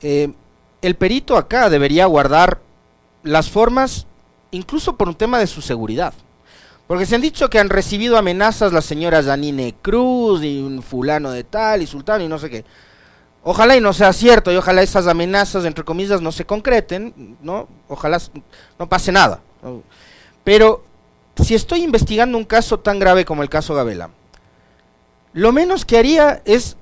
eh, 0.00 0.32
el 0.82 0.96
perito 0.96 1.36
acá 1.36 1.70
debería 1.70 2.06
guardar 2.06 2.60
las 3.22 3.48
formas 3.50 4.06
incluso 4.50 4.96
por 4.96 5.08
un 5.08 5.14
tema 5.14 5.38
de 5.38 5.46
su 5.46 5.60
seguridad. 5.62 6.12
Porque 6.90 7.06
se 7.06 7.14
han 7.14 7.20
dicho 7.20 7.48
que 7.48 7.60
han 7.60 7.68
recibido 7.68 8.18
amenazas 8.18 8.72
las 8.72 8.84
señoras 8.84 9.26
Janine 9.26 9.76
Cruz 9.80 10.42
y 10.42 10.60
un 10.60 10.82
fulano 10.82 11.30
de 11.30 11.44
tal 11.44 11.82
y 11.82 11.86
sultano 11.86 12.24
y 12.24 12.26
no 12.26 12.36
sé 12.36 12.50
qué. 12.50 12.64
Ojalá 13.44 13.76
y 13.76 13.80
no 13.80 13.92
sea 13.92 14.12
cierto 14.12 14.50
y 14.50 14.56
ojalá 14.56 14.82
esas 14.82 15.06
amenazas, 15.06 15.64
entre 15.64 15.84
comillas, 15.84 16.20
no 16.20 16.32
se 16.32 16.46
concreten, 16.46 17.36
¿no? 17.42 17.68
Ojalá 17.86 18.20
no 18.76 18.88
pase 18.88 19.12
nada. 19.12 19.40
Pero 20.42 20.82
si 21.36 21.54
estoy 21.54 21.84
investigando 21.84 22.36
un 22.36 22.44
caso 22.44 22.80
tan 22.80 22.98
grave 22.98 23.24
como 23.24 23.44
el 23.44 23.48
caso 23.48 23.72
Gabela, 23.76 24.10
lo 25.32 25.52
menos 25.52 25.84
que 25.84 25.96
haría 25.96 26.42
es 26.44 26.76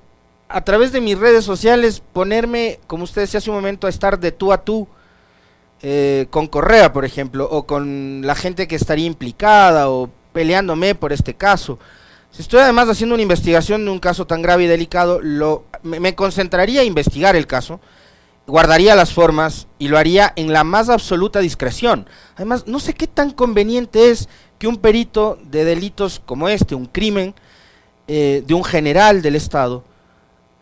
a 0.49 0.65
través 0.65 0.91
de 0.91 1.03
mis 1.03 1.19
redes 1.19 1.45
sociales 1.45 2.03
ponerme, 2.15 2.81
como 2.87 3.05
usted 3.05 3.21
decía 3.21 3.38
hace 3.38 3.50
un 3.50 3.57
momento, 3.57 3.87
a 3.87 3.91
estar 3.91 4.19
de 4.19 4.33
tú 4.33 4.55
a 4.55 4.65
tú 4.65 4.88
eh, 5.82 6.26
con 6.30 6.47
Correa, 6.49 6.92
por 6.92 7.04
ejemplo, 7.04 7.49
o 7.50 7.66
con 7.66 8.23
la 8.26 8.35
gente 8.35 8.66
que 8.66 8.76
estaría 8.76 9.06
implicada 9.06 9.90
o 9.90 10.11
peleándome 10.32 10.94
por 10.94 11.12
este 11.12 11.35
caso. 11.35 11.78
Si 12.30 12.42
estoy 12.42 12.61
además 12.61 12.88
haciendo 12.88 13.14
una 13.14 13.23
investigación 13.23 13.85
de 13.85 13.90
un 13.90 13.99
caso 13.99 14.26
tan 14.26 14.42
grave 14.42 14.64
y 14.64 14.66
delicado, 14.66 15.20
lo, 15.23 15.64
me, 15.82 16.14
concentraría 16.14 16.82
a 16.82 16.85
investigar 16.85 17.37
el 17.37 17.47
caso, 17.47 17.80
guardaría 18.47 18.97
las 18.97 19.12
formas 19.12 19.66
y 19.78 19.88
lo 19.88 19.99
haría 19.99 20.32
en 20.37 20.52
la 20.52 20.64
más 20.64 20.88
absoluta 20.88 21.40
discreción. 21.40 22.06
Además, 22.37 22.66
no 22.66 22.80
sé 22.80 22.94
qué 22.94 23.06
tan 23.06 23.30
conveniente 23.30 24.11
es 24.11 24.28
que 24.58 24.68
un 24.68 24.76
perito 24.76 25.38
de 25.44 25.64
delitos 25.64 26.20
como 26.25 26.49
este, 26.49 26.75
un 26.75 26.87
crimen 26.87 27.35
eh, 28.08 28.42
de 28.47 28.54
un 28.54 28.64
general 28.64 29.23
del 29.23 29.37
Estado, 29.37 29.85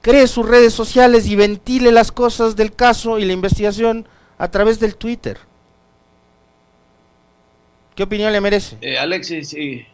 cree 0.02 0.26
sus 0.26 0.46
redes 0.46 0.72
sociales 0.72 1.26
y 1.26 1.36
ventile 1.36 1.90
las 1.90 2.12
cosas 2.12 2.54
del 2.54 2.72
caso 2.72 3.18
y 3.18 3.24
la 3.24 3.32
investigación 3.32 4.06
a 4.38 4.50
través 4.50 4.78
del 4.80 4.96
Twitter. 4.96 5.38
¿Qué 7.94 8.02
opinión 8.02 8.32
le 8.32 8.40
merece? 8.40 8.76
Eh, 8.80 8.98
Alexis, 8.98 9.54
y 9.54 9.86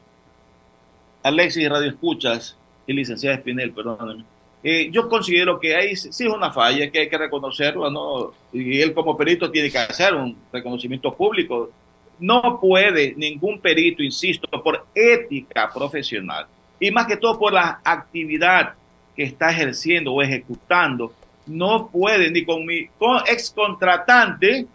Alexis 1.23 1.69
Radio 1.69 1.91
Escuchas 1.91 2.57
y 2.87 2.93
licenciada 2.93 3.37
Espinel, 3.37 3.73
perdón. 3.73 4.25
Eh, 4.65 4.91
yo 4.91 5.09
considero 5.09 5.59
que 5.59 5.75
ahí 5.75 5.95
sí 5.97 6.09
es 6.09 6.33
una 6.33 6.53
falla, 6.53 6.91
que 6.91 7.01
hay 7.01 7.09
que 7.09 7.19
reconocerlo, 7.19 7.91
¿no? 7.91 8.33
Y 8.53 8.81
él 8.81 8.93
como 8.95 9.17
perito 9.17 9.51
tiene 9.51 9.71
que 9.71 9.79
hacer 9.79 10.15
un 10.15 10.37
reconocimiento 10.53 11.15
público. 11.15 11.71
No 12.19 12.59
puede 12.61 13.15
ningún 13.17 13.61
perito, 13.61 14.03
insisto, 14.03 14.49
por 14.63 14.87
ética 14.95 15.71
profesional 15.73 16.47
y 16.83 16.91
más 16.91 17.07
que 17.07 17.17
todo 17.17 17.39
por 17.39 17.53
la 17.53 17.81
actividad 17.85 18.75
que 19.15 19.23
está 19.23 19.51
ejerciendo 19.51 20.13
o 20.13 20.21
ejecutando, 20.21 21.13
no 21.47 21.89
puede 21.89 22.31
ni 22.31 22.45
con 22.45 22.65
mi 22.65 22.87
con 22.99 23.19
ex 23.27 23.51
contratante, 23.51 24.67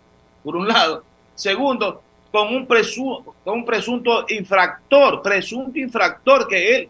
por 0.43 0.55
un 0.55 0.67
lado. 0.67 1.03
Segundo, 1.35 2.01
con 2.31 2.53
un, 2.53 2.67
presunto, 2.67 3.35
con 3.43 3.59
un 3.59 3.65
presunto 3.65 4.25
infractor, 4.29 5.21
presunto 5.21 5.79
infractor 5.79 6.47
que 6.47 6.75
él 6.75 6.89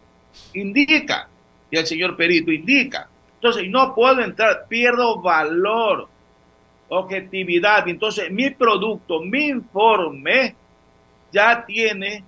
indica 0.53 1.27
y 1.69 1.77
el 1.77 1.85
señor 1.85 2.15
perito 2.15 2.51
indica. 2.51 3.07
Entonces, 3.35 3.69
no 3.69 3.93
puedo 3.93 4.21
entrar, 4.21 4.65
pierdo 4.67 5.21
valor, 5.21 6.07
objetividad. 6.89 7.87
Entonces, 7.87 8.31
mi 8.31 8.49
producto, 8.49 9.21
mi 9.21 9.47
informe 9.47 10.55
ya 11.31 11.65
tiene 11.65 12.23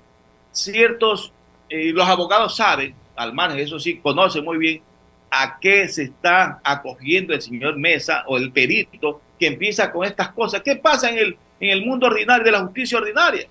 ciertos, 0.51 1.31
eh, 1.69 1.91
los 1.93 2.07
abogados 2.07 2.55
saben, 2.55 2.93
al 3.15 3.33
margen, 3.33 3.59
eso 3.59 3.79
sí, 3.79 3.97
conocen 3.97 4.43
muy 4.43 4.57
bien 4.57 4.81
a 5.31 5.59
qué 5.59 5.87
se 5.87 6.03
está 6.03 6.59
acogiendo 6.63 7.33
el 7.33 7.41
señor 7.41 7.77
Mesa 7.77 8.23
o 8.27 8.37
el 8.37 8.51
perito 8.51 9.21
que 9.39 9.47
empieza 9.47 9.91
con 9.91 10.05
estas 10.05 10.29
cosas. 10.29 10.61
¿Qué 10.61 10.75
pasa 10.75 11.09
en 11.09 11.17
el, 11.17 11.37
en 11.59 11.69
el 11.69 11.85
mundo 11.85 12.07
ordinario 12.07 12.43
de 12.43 12.51
la 12.51 12.61
justicia 12.61 12.97
ordinaria? 12.97 13.47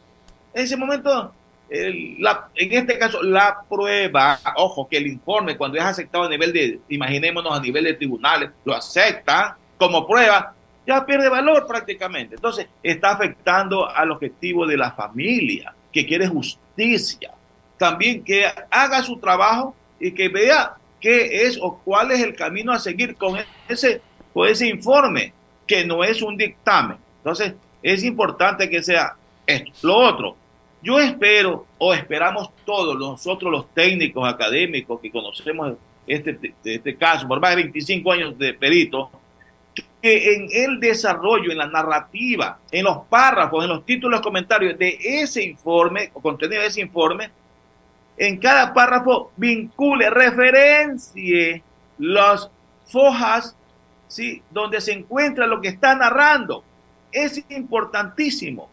En 0.55 0.65
ese 0.65 0.77
momento, 0.77 1.33
la, 1.71 2.49
en 2.55 2.73
este 2.73 2.99
caso, 2.99 3.23
la 3.23 3.63
prueba, 3.69 4.39
ojo, 4.57 4.89
que 4.89 4.97
el 4.97 5.07
informe, 5.07 5.57
cuando 5.57 5.79
es 5.79 5.85
aceptado 5.85 6.25
a 6.25 6.29
nivel 6.29 6.53
de, 6.53 6.81
imaginémonos 6.89 7.57
a 7.57 7.61
nivel 7.61 7.85
de 7.85 7.95
tribunales, 7.95 8.51
lo 8.65 8.75
acepta 8.75 9.57
como 9.77 10.07
prueba, 10.07 10.55
ya 10.87 11.05
pierde 11.05 11.29
valor 11.29 11.67
prácticamente. 11.67 12.37
Entonces, 12.37 12.67
está 12.83 13.11
afectando 13.11 13.89
al 13.89 14.11
objetivo 14.11 14.67
de 14.67 14.77
la 14.77 14.91
familia, 14.93 15.75
que 15.93 16.07
quiere 16.07 16.27
justicia. 16.27 17.33
También 17.77 18.25
que 18.25 18.47
haga 18.71 19.03
su 19.03 19.19
trabajo 19.19 19.75
y 20.01 20.13
que 20.13 20.29
vea 20.29 20.75
qué 21.01 21.47
es 21.47 21.59
o 21.61 21.81
cuál 21.85 22.11
es 22.13 22.21
el 22.21 22.35
camino 22.35 22.73
a 22.73 22.79
seguir 22.79 23.17
con 23.17 23.39
ese, 23.69 24.01
con 24.33 24.49
ese 24.49 24.69
informe, 24.69 25.33
que 25.67 25.85
no 25.85 26.03
es 26.03 26.23
un 26.23 26.37
dictamen. 26.37 26.97
Entonces, 27.19 27.55
es 27.83 28.05
importante 28.05 28.69
que 28.69 28.83
sea 28.83 29.17
esto. 29.47 29.71
Lo 29.83 29.97
otro, 29.97 30.37
yo 30.83 30.99
espero 30.99 31.67
o 31.79 31.93
esperamos 31.93 32.51
todos 32.65 32.97
nosotros 32.99 33.51
los 33.51 33.75
técnicos 33.75 34.29
académicos 34.29 35.01
que 35.01 35.11
conocemos 35.11 35.75
este, 36.07 36.55
este 36.65 36.97
caso 36.97 37.29
por 37.29 37.41
más 37.41 37.51
de 37.51 37.63
25 37.63 38.13
años 38.13 38.39
de 38.39 38.55
perito, 38.55 39.11
que 40.01 40.35
en 40.35 40.49
el 40.53 40.81
desarrollo, 40.81 41.51
en 41.51 41.59
la 41.59 41.67
narrativa, 41.67 42.61
en 42.71 42.85
los 42.85 42.99
párrafos, 43.09 43.65
en 43.65 43.71
los 43.71 43.85
títulos, 43.85 44.21
comentarios 44.21 44.79
de 44.79 44.97
ese 45.01 45.43
informe, 45.43 46.11
o 46.15 46.21
contenido 46.21 46.63
de 46.63 46.69
ese 46.69 46.81
informe, 46.81 47.31
en 48.19 48.39
cada 48.39 48.75
párrafo 48.75 49.33
vincule, 49.37 50.11
referencie 50.11 51.63
las 51.99 52.51
fojas, 52.87 53.57
¿sí? 54.09 54.43
donde 54.51 54.81
se 54.81 54.93
encuentra 54.93 55.47
lo 55.47 55.61
que 55.61 55.69
está 55.69 55.95
narrando. 55.95 56.65
Es 57.13 57.43
importantísimo 57.49 58.69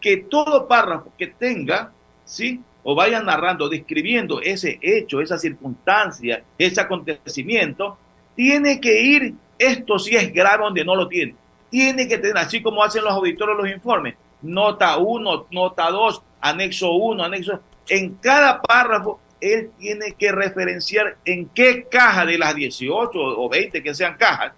que 0.00 0.18
todo 0.18 0.68
párrafo 0.68 1.12
que 1.16 1.28
tenga, 1.28 1.92
¿sí? 2.24 2.60
o 2.82 2.94
vaya 2.94 3.22
narrando, 3.22 3.68
describiendo 3.68 4.40
ese 4.42 4.78
hecho, 4.82 5.20
esa 5.20 5.38
circunstancia, 5.38 6.44
ese 6.58 6.80
acontecimiento, 6.80 7.96
tiene 8.34 8.80
que 8.80 9.00
ir 9.00 9.34
esto 9.58 9.98
sí 9.98 10.16
es 10.16 10.32
grave 10.32 10.64
donde 10.64 10.84
no 10.84 10.94
lo 10.96 11.08
tiene. 11.08 11.34
Tiene 11.70 12.06
que 12.06 12.18
tener, 12.18 12.38
así 12.38 12.62
como 12.62 12.82
hacen 12.82 13.04
los 13.04 13.12
auditores 13.12 13.56
los 13.56 13.70
informes, 13.70 14.14
nota 14.42 14.96
1, 14.96 15.46
nota 15.50 15.90
2, 15.90 16.22
anexo 16.40 16.92
1, 16.92 17.24
anexo. 17.24 17.60
En 17.88 18.14
cada 18.14 18.60
párrafo, 18.60 19.20
él 19.40 19.70
tiene 19.78 20.12
que 20.12 20.32
referenciar 20.32 21.16
en 21.24 21.48
qué 21.48 21.84
caja 21.84 22.24
de 22.24 22.38
las 22.38 22.54
18 22.54 23.10
o 23.12 23.48
20 23.48 23.82
que 23.82 23.94
sean 23.94 24.16
cajas. 24.16 24.52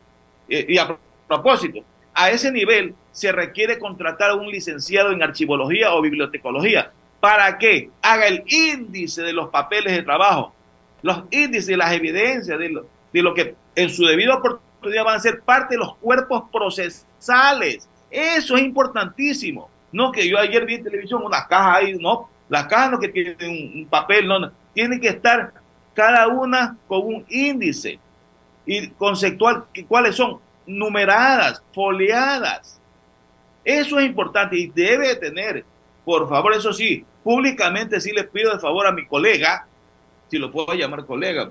Eh, 0.49 0.66
y 0.68 0.78
a 0.78 0.97
propósito, 1.26 1.80
a 2.14 2.30
ese 2.30 2.52
nivel 2.52 2.95
se 3.11 3.33
requiere 3.33 3.78
contratar 3.78 4.30
a 4.30 4.35
un 4.35 4.49
licenciado 4.49 5.11
en 5.11 5.23
archivología 5.23 5.92
o 5.95 6.02
bibliotecología 6.02 6.92
para 7.21 7.59
que 7.59 7.90
haga 8.02 8.26
el 8.26 8.45
índice 8.47 9.23
de 9.23 9.33
los 9.33 9.49
papeles 9.49 9.97
de 9.97 10.02
trabajo, 10.02 10.54
los 11.02 11.25
índices 11.30 11.66
de 11.66 11.76
las 11.76 11.92
evidencias, 11.92 12.59
de 12.59 12.68
lo, 12.68 12.87
de 13.12 13.23
lo 13.23 13.35
que 13.35 13.54
en 13.75 13.90
su 13.90 14.04
debido 14.04 14.37
oportunidad 14.37 15.04
van 15.04 15.16
a 15.16 15.21
ser 15.21 15.40
parte 15.40 15.75
de 15.75 15.78
los 15.78 15.97
cuerpos 15.97 16.45
procesales. 16.52 17.88
Eso 18.11 18.56
es 18.56 18.62
importantísimo. 18.62 19.68
No 19.92 20.12
que 20.12 20.28
yo 20.28 20.38
ayer 20.38 20.64
vi 20.64 20.75
en 20.75 20.85
televisión 20.85 21.23
una 21.25 21.47
caja 21.47 21.76
ahí, 21.76 21.97
no. 21.99 22.28
Las 22.49 22.67
cajas 22.67 22.93
no 22.93 22.99
que 22.99 23.09
tienen 23.09 23.37
un, 23.75 23.87
papel, 23.87 24.26
no, 24.26 24.38
no. 24.38 24.53
Tiene 24.73 25.00
que 25.00 25.09
estar 25.09 25.53
cada 25.95 26.29
una 26.29 26.76
con 26.87 27.07
un 27.07 27.25
índice 27.29 27.99
y 28.65 28.88
conceptual, 28.88 29.65
cuáles 29.88 30.15
son 30.15 30.38
numeradas, 30.67 31.62
foliadas. 31.73 32.81
Eso 33.65 33.99
es 33.99 34.07
importante 34.07 34.57
y 34.57 34.69
debe 34.69 35.17
tener, 35.17 35.65
por 36.05 36.29
favor, 36.29 36.55
eso 36.55 36.73
sí, 36.73 37.05
públicamente 37.25 38.00
sí 38.00 38.12
le 38.12 38.25
pido 38.25 38.53
de 38.53 38.61
favor 38.61 38.87
a 38.87 38.93
mi 38.93 39.07
colega, 39.07 39.67
si 40.29 40.38
lo 40.38 40.50
puedo 40.53 40.75
llamar 40.75 41.07
colega, 41.07 41.50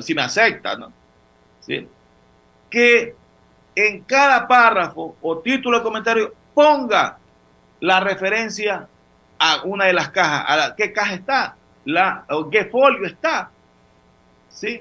si 0.00 0.14
me 0.14 0.22
acepta, 0.22 0.76
¿no? 0.76 0.92
¿Sí? 1.60 1.88
que 2.74 3.14
en 3.76 4.02
cada 4.02 4.48
párrafo 4.48 5.16
o 5.22 5.38
título 5.38 5.78
de 5.78 5.84
comentario 5.84 6.34
ponga 6.52 7.18
la 7.78 8.00
referencia 8.00 8.88
a 9.38 9.62
una 9.64 9.86
de 9.86 9.92
las 9.92 10.10
cajas, 10.10 10.44
a 10.46 10.56
la, 10.56 10.76
qué 10.76 10.92
caja 10.92 11.14
está, 11.14 11.56
la, 11.84 12.24
o 12.30 12.48
qué 12.50 12.66
folio 12.66 13.06
está. 13.06 13.50
¿Sí? 14.48 14.80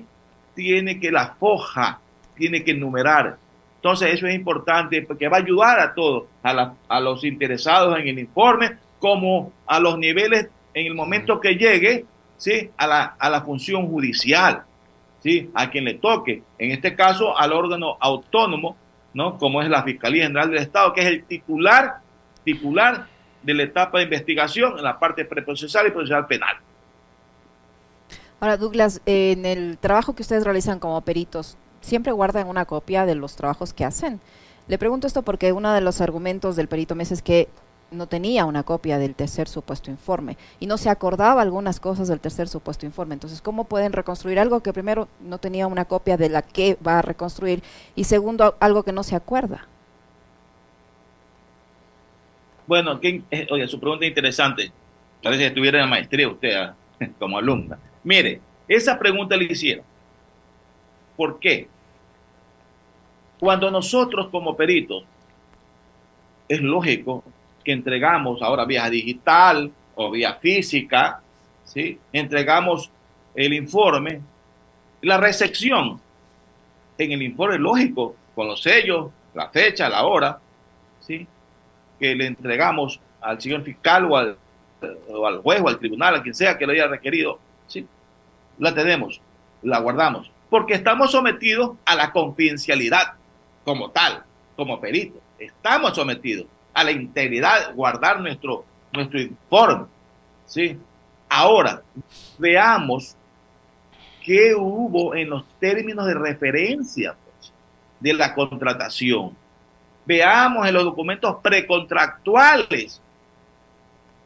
Tiene 0.55 0.99
que 0.99 1.11
la 1.11 1.35
foja, 1.35 1.99
tiene 2.35 2.63
que 2.63 2.73
numerar. 2.73 3.37
Entonces 3.75 4.13
eso 4.13 4.27
es 4.27 4.35
importante 4.35 5.01
porque 5.01 5.27
va 5.27 5.37
a 5.37 5.41
ayudar 5.41 5.79
a 5.79 5.93
todos, 5.93 6.25
a, 6.43 6.73
a 6.87 6.99
los 6.99 7.23
interesados 7.23 7.97
en 7.99 8.07
el 8.07 8.19
informe, 8.19 8.77
como 8.99 9.51
a 9.65 9.79
los 9.79 9.97
niveles 9.97 10.47
en 10.73 10.87
el 10.87 10.95
momento 10.95 11.39
que 11.39 11.55
llegue 11.55 12.05
¿sí? 12.37 12.69
a, 12.77 12.87
la, 12.87 13.15
a 13.19 13.29
la 13.29 13.41
función 13.41 13.87
judicial. 13.87 14.63
¿sí? 15.23 15.49
a 15.53 15.69
quien 15.69 15.85
le 15.85 15.95
toque, 15.95 16.43
en 16.59 16.71
este 16.71 16.95
caso 16.95 17.37
al 17.37 17.53
órgano 17.53 17.97
autónomo, 17.99 18.75
¿no? 19.13 19.37
como 19.37 19.61
es 19.61 19.69
la 19.69 19.83
Fiscalía 19.83 20.23
General 20.23 20.49
del 20.49 20.59
Estado, 20.59 20.91
que 20.91 20.99
es 20.99 21.07
el 21.07 21.23
titular, 21.23 21.99
titular 22.43 23.07
de 23.43 23.53
la 23.53 23.63
etapa 23.63 23.97
de 23.97 24.05
investigación 24.05 24.77
en 24.77 24.83
la 24.83 24.97
parte 24.97 25.25
preprocesal 25.25 25.87
y 25.87 25.91
procesal 25.91 26.27
penal. 26.27 26.57
Ahora, 28.39 28.57
Douglas, 28.57 29.01
en 29.05 29.45
el 29.45 29.77
trabajo 29.77 30.15
que 30.15 30.21
ustedes 30.21 30.43
realizan 30.43 30.79
como 30.79 30.99
peritos, 31.01 31.57
¿siempre 31.81 32.11
guardan 32.11 32.47
una 32.47 32.65
copia 32.65 33.05
de 33.05 33.15
los 33.15 33.35
trabajos 33.35 33.73
que 33.73 33.85
hacen? 33.85 34.19
Le 34.67 34.77
pregunto 34.77 35.07
esto 35.07 35.21
porque 35.21 35.53
uno 35.53 35.71
de 35.73 35.81
los 35.81 36.01
argumentos 36.01 36.55
del 36.55 36.67
perito 36.67 36.95
Mes 36.95 37.11
es 37.11 37.21
que 37.21 37.47
no 37.91 38.07
tenía 38.07 38.45
una 38.45 38.63
copia 38.63 38.97
del 38.97 39.15
tercer 39.15 39.47
supuesto 39.47 39.91
informe 39.91 40.37
y 40.59 40.65
no 40.67 40.77
se 40.77 40.89
acordaba 40.89 41.41
algunas 41.41 41.79
cosas 41.79 42.07
del 42.07 42.19
tercer 42.19 42.49
supuesto 42.49 42.85
informe. 42.85 43.13
Entonces, 43.13 43.41
¿cómo 43.41 43.65
pueden 43.65 43.93
reconstruir 43.93 44.39
algo 44.39 44.61
que 44.61 44.73
primero 44.73 45.07
no 45.21 45.37
tenía 45.37 45.67
una 45.67 45.85
copia 45.85 46.17
de 46.17 46.29
la 46.29 46.41
que 46.41 46.77
va 46.85 46.99
a 46.99 47.01
reconstruir 47.01 47.63
y 47.95 48.05
segundo, 48.05 48.55
algo 48.59 48.83
que 48.83 48.91
no 48.91 49.03
se 49.03 49.15
acuerda? 49.15 49.67
Bueno, 52.65 52.99
eh, 53.01 53.67
su 53.67 53.79
pregunta 53.79 54.05
es 54.05 54.09
interesante. 54.09 54.71
Parece 55.21 55.41
que 55.41 55.47
estuviera 55.47 55.79
en 55.79 55.85
la 55.85 55.89
maestría 55.89 56.27
usted 56.27 56.55
ah, 56.55 56.75
como 57.19 57.37
alumna. 57.37 57.77
Mire, 58.03 58.41
esa 58.67 58.97
pregunta 58.97 59.35
le 59.35 59.45
hicieron. 59.45 59.85
¿Por 61.15 61.39
qué? 61.39 61.67
Cuando 63.39 63.69
nosotros 63.69 64.29
como 64.29 64.55
peritos, 64.55 65.03
es 66.47 66.61
lógico 66.61 67.23
que 67.63 67.71
entregamos 67.71 68.41
ahora 68.41 68.65
vía 68.65 68.89
digital 68.89 69.71
o 69.95 70.11
vía 70.11 70.35
física, 70.35 71.21
¿sí? 71.63 71.99
entregamos 72.11 72.89
el 73.35 73.53
informe, 73.53 74.21
la 75.01 75.17
recepción 75.17 75.99
en 76.97 77.11
el 77.11 77.21
informe 77.21 77.57
lógico, 77.57 78.15
con 78.35 78.47
los 78.47 78.61
sellos, 78.61 79.11
la 79.33 79.49
fecha, 79.49 79.89
la 79.89 80.05
hora, 80.05 80.39
¿sí? 80.99 81.27
Que 82.03 82.15
le 82.15 82.27
entregamos 82.27 82.99
al 83.21 83.39
señor 83.39 83.63
fiscal 83.63 84.03
o 84.11 84.17
al, 84.17 84.35
o 85.07 85.25
al 85.25 85.37
juez 85.37 85.61
o 85.61 85.69
al 85.69 85.79
tribunal, 85.79 86.15
a 86.15 86.21
quien 86.21 86.35
sea 86.35 86.57
que 86.57 86.65
lo 86.65 86.73
haya 86.73 86.87
requerido, 86.87 87.39
¿sí? 87.65 87.87
la 88.59 88.75
tenemos, 88.75 89.21
la 89.61 89.79
guardamos, 89.79 90.29
porque 90.49 90.73
estamos 90.73 91.11
sometidos 91.11 91.77
a 91.85 91.95
la 91.95 92.11
confidencialidad 92.11 93.13
como 93.63 93.91
tal, 93.91 94.25
como 94.57 94.81
perito, 94.81 95.17
estamos 95.39 95.95
sometidos 95.95 96.45
a 96.73 96.83
la 96.83 96.91
integridad, 96.91 97.73
guardar 97.73 98.19
nuestro, 98.19 98.65
nuestro 98.91 99.21
informe. 99.21 99.85
¿sí? 100.45 100.77
Ahora, 101.29 101.83
veamos 102.37 103.15
qué 104.25 104.53
hubo 104.53 105.15
en 105.15 105.29
los 105.29 105.45
términos 105.57 106.05
de 106.05 106.15
referencia 106.15 107.15
pues, 107.23 107.53
de 108.01 108.13
la 108.13 108.35
contratación. 108.35 109.41
Veamos 110.05 110.67
en 110.67 110.73
los 110.73 110.83
documentos 110.83 111.37
precontractuales. 111.41 113.01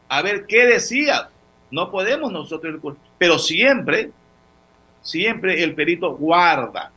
A 0.10 0.22
ver 0.22 0.46
qué 0.46 0.66
decía. 0.66 1.30
No 1.70 1.92
podemos 1.92 2.32
nosotros, 2.32 2.80
pero 3.18 3.38
siempre, 3.38 4.12
siempre 5.02 5.62
el 5.63 5.76
perito 5.76 6.16
guarda, 6.16 6.92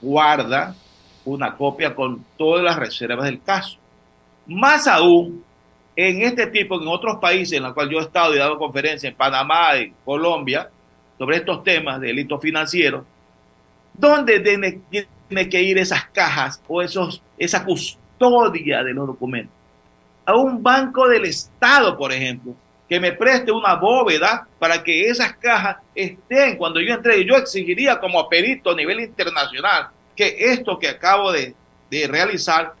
guarda 0.00 0.74
una 1.24 1.56
copia 1.56 1.94
con 1.94 2.24
todas 2.36 2.64
las 2.64 2.76
reservas 2.76 3.26
del 3.26 3.40
caso. 3.40 3.78
Más 4.46 4.88
aún, 4.88 5.44
en 5.94 6.22
este 6.22 6.48
tipo, 6.48 6.80
en 6.80 6.88
otros 6.88 7.18
países 7.20 7.58
en 7.58 7.62
los 7.62 7.72
cuales 7.72 7.92
yo 7.92 8.00
he 8.00 8.02
estado 8.02 8.34
y 8.34 8.38
dado 8.38 8.58
conferencias, 8.58 9.12
en 9.12 9.16
Panamá, 9.16 9.76
en 9.76 9.94
Colombia, 10.04 10.68
sobre 11.16 11.36
estos 11.36 11.62
temas 11.62 12.00
de 12.00 12.08
delitos 12.08 12.40
financieros, 12.40 13.04
¿dónde 13.94 14.40
tiene, 14.40 14.80
tiene 15.28 15.48
que 15.48 15.62
ir 15.62 15.78
esas 15.78 16.06
cajas 16.06 16.60
o 16.66 16.82
esos, 16.82 17.22
esa 17.38 17.64
custodia 17.64 17.99
de 18.28 18.92
los 18.92 19.06
documentos? 19.06 19.54
A 20.26 20.36
un 20.36 20.62
banco 20.62 21.08
del 21.08 21.24
Estado, 21.24 21.96
por 21.96 22.12
ejemplo, 22.12 22.54
que 22.88 23.00
me 23.00 23.12
preste 23.12 23.50
una 23.50 23.76
bóveda 23.76 24.46
para 24.58 24.82
que 24.82 25.08
esas 25.08 25.34
cajas 25.36 25.76
estén 25.94 26.56
cuando 26.56 26.80
yo 26.80 26.94
entregue. 26.94 27.24
Yo 27.24 27.36
exigiría 27.36 27.98
como 27.98 28.28
perito 28.28 28.70
a 28.70 28.74
nivel 28.74 29.00
internacional 29.00 29.88
que 30.14 30.36
esto 30.38 30.78
que 30.78 30.88
acabo 30.88 31.32
de, 31.32 31.54
de 31.90 32.06
realizar 32.06 32.74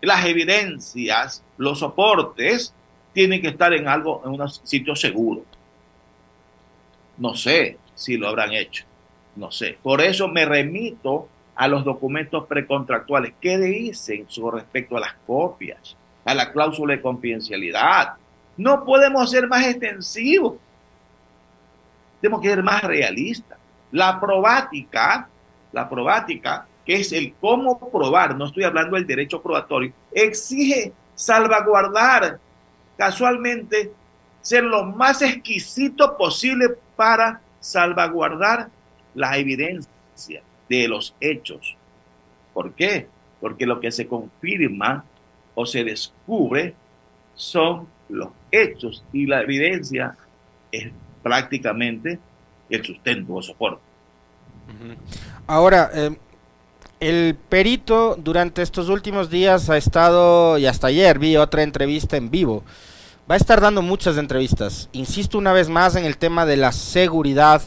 las 0.00 0.24
evidencias, 0.24 1.42
los 1.56 1.80
soportes, 1.80 2.72
tienen 3.12 3.42
que 3.42 3.48
estar 3.48 3.72
en 3.72 3.88
algo, 3.88 4.22
en 4.24 4.40
un 4.40 4.48
sitio 4.48 4.94
seguro. 4.94 5.44
No 7.16 7.34
sé 7.34 7.78
si 7.94 8.16
lo 8.16 8.28
habrán 8.28 8.52
hecho. 8.52 8.84
No 9.34 9.50
sé. 9.50 9.76
Por 9.82 10.00
eso 10.00 10.28
me 10.28 10.44
remito 10.44 11.28
a 11.58 11.66
los 11.66 11.84
documentos 11.84 12.46
precontractuales. 12.46 13.34
¿Qué 13.40 13.58
dicen 13.58 14.26
sobre 14.28 14.60
respecto 14.60 14.96
a 14.96 15.00
las 15.00 15.14
copias? 15.26 15.96
A 16.24 16.32
la 16.32 16.52
cláusula 16.52 16.94
de 16.94 17.02
confidencialidad. 17.02 18.14
No 18.56 18.84
podemos 18.84 19.28
ser 19.28 19.48
más 19.48 19.66
extensivos. 19.66 20.54
Tenemos 22.20 22.40
que 22.40 22.50
ser 22.50 22.62
más 22.62 22.80
realistas. 22.84 23.58
La 23.90 24.20
probática, 24.20 25.28
la 25.72 25.88
probática, 25.88 26.64
que 26.86 26.94
es 26.94 27.12
el 27.12 27.34
cómo 27.40 27.90
probar, 27.90 28.36
no 28.36 28.46
estoy 28.46 28.62
hablando 28.62 28.94
del 28.94 29.06
derecho 29.06 29.42
probatorio, 29.42 29.92
exige 30.12 30.92
salvaguardar 31.16 32.38
casualmente 32.96 33.92
ser 34.42 34.62
lo 34.62 34.84
más 34.84 35.22
exquisito 35.22 36.16
posible 36.16 36.68
para 36.94 37.40
salvaguardar 37.58 38.68
la 39.14 39.36
evidencia 39.36 40.42
de 40.68 40.88
los 40.88 41.14
hechos. 41.20 41.76
¿Por 42.52 42.72
qué? 42.72 43.08
Porque 43.40 43.66
lo 43.66 43.80
que 43.80 43.90
se 43.90 44.06
confirma 44.06 45.04
o 45.54 45.66
se 45.66 45.84
descubre 45.84 46.74
son 47.34 47.86
los 48.08 48.28
hechos 48.50 49.04
y 49.12 49.26
la 49.26 49.42
evidencia 49.42 50.16
es 50.72 50.90
prácticamente 51.22 52.18
el 52.70 52.84
sustento 52.84 53.34
o 53.34 53.42
soporte. 53.42 53.82
Ahora, 55.46 55.90
eh, 55.94 56.16
el 57.00 57.36
perito 57.48 58.16
durante 58.16 58.62
estos 58.62 58.88
últimos 58.88 59.30
días 59.30 59.70
ha 59.70 59.76
estado, 59.76 60.58
y 60.58 60.66
hasta 60.66 60.88
ayer 60.88 61.18
vi 61.18 61.36
otra 61.36 61.62
entrevista 61.62 62.16
en 62.16 62.30
vivo, 62.30 62.64
va 63.30 63.34
a 63.34 63.38
estar 63.38 63.60
dando 63.60 63.82
muchas 63.82 64.16
entrevistas. 64.16 64.88
Insisto 64.92 65.38
una 65.38 65.52
vez 65.52 65.68
más 65.68 65.96
en 65.96 66.04
el 66.04 66.18
tema 66.18 66.44
de 66.44 66.56
la 66.56 66.72
seguridad 66.72 67.62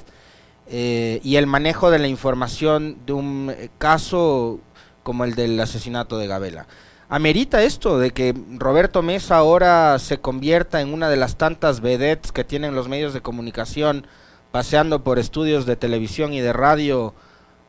eh, 0.74 1.20
y 1.22 1.36
el 1.36 1.48
manejo 1.48 1.92
de 1.92 2.00
la 2.00 2.08
información 2.08 2.98
de 3.06 3.12
un 3.12 3.54
eh, 3.54 3.70
caso 3.78 4.62
como 5.04 5.26
el 5.26 5.36
del 5.36 5.60
asesinato 5.60 6.18
de 6.18 6.28
Gabela. 6.28 6.66
¿Amerita 7.10 7.62
esto 7.62 8.00
de 8.00 8.12
que 8.12 8.34
Roberto 8.58 9.02
Mesa 9.02 9.36
ahora 9.36 10.00
se 10.00 10.20
convierta 10.20 10.80
en 10.80 10.94
una 10.94 11.10
de 11.10 11.18
las 11.18 11.36
tantas 11.36 11.82
vedettes 11.82 12.32
que 12.32 12.46
tienen 12.46 12.74
los 12.74 12.88
medios 12.88 13.14
de 13.14 13.20
comunicación 13.20 14.08
paseando 14.54 15.04
por 15.04 15.20
estudios 15.20 15.66
de 15.66 15.76
televisión 15.76 16.34
y 16.34 16.40
de 16.40 16.54
radio 16.54 17.14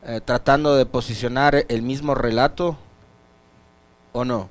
eh, 0.05 0.21
tratando 0.25 0.77
de 0.77 0.87
posicionar 0.87 1.67
el 1.69 1.83
mismo 1.83 2.15
relato 2.15 2.79
o 4.12 4.25
no? 4.25 4.49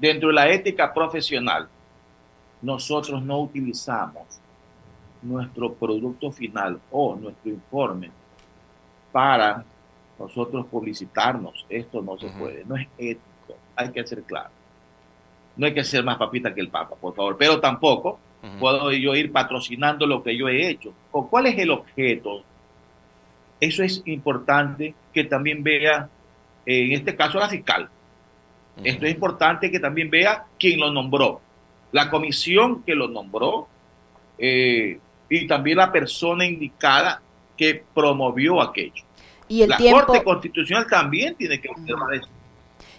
dentro 0.00 0.30
de 0.30 0.34
la 0.34 0.48
ética 0.48 0.92
profesional, 0.92 1.68
nosotros 2.60 3.22
no 3.22 3.40
utilizamos 3.40 4.40
nuestro 5.22 5.74
producto 5.74 6.30
final 6.30 6.80
o 6.90 7.16
nuestro 7.16 7.50
informe 7.50 8.10
para 9.12 9.64
nosotros 10.18 10.66
publicitarnos. 10.66 11.66
Esto 11.68 12.02
no 12.02 12.18
se 12.18 12.28
puede, 12.28 12.64
no 12.64 12.76
es 12.76 12.88
ético, 12.98 13.56
hay 13.76 13.90
que 13.90 14.06
ser 14.06 14.22
claro. 14.22 14.50
No 15.56 15.66
hay 15.66 15.74
que 15.74 15.84
ser 15.84 16.04
más 16.04 16.16
papita 16.16 16.54
que 16.54 16.60
el 16.60 16.68
Papa, 16.68 16.94
por 16.94 17.14
favor, 17.14 17.36
pero 17.36 17.60
tampoco 17.60 18.20
puedo 18.60 18.92
yo 18.92 19.14
ir 19.16 19.32
patrocinando 19.32 20.06
lo 20.06 20.22
que 20.22 20.36
yo 20.36 20.48
he 20.48 20.68
hecho. 20.68 20.92
¿O 21.10 21.28
cuál 21.28 21.46
es 21.46 21.58
el 21.58 21.70
objeto? 21.70 22.44
Eso 23.60 23.82
es 23.82 24.02
importante 24.06 24.94
que 25.12 25.24
también 25.24 25.64
vea, 25.64 26.08
en 26.64 26.92
este 26.92 27.16
caso, 27.16 27.38
la 27.38 27.48
fiscal. 27.48 27.88
Esto 28.84 29.06
es 29.06 29.14
importante 29.14 29.70
que 29.70 29.80
también 29.80 30.08
vea 30.10 30.44
quién 30.58 30.78
lo 30.78 30.92
nombró. 30.92 31.40
La 31.90 32.10
comisión 32.10 32.82
que 32.84 32.94
lo 32.94 33.08
nombró, 33.08 33.66
eh, 34.38 35.00
y 35.28 35.46
también 35.46 35.78
la 35.78 35.92
persona 35.92 36.44
indicada 36.44 37.20
que 37.56 37.82
promovió 37.94 38.60
aquello. 38.60 39.04
Y 39.48 39.62
el 39.62 39.70
la 39.70 39.76
tiempo... 39.76 40.06
Corte 40.06 40.24
Constitucional 40.24 40.86
también 40.86 41.34
tiene 41.34 41.60
que 41.60 41.68
observar 41.68 42.14
eso. 42.14 42.28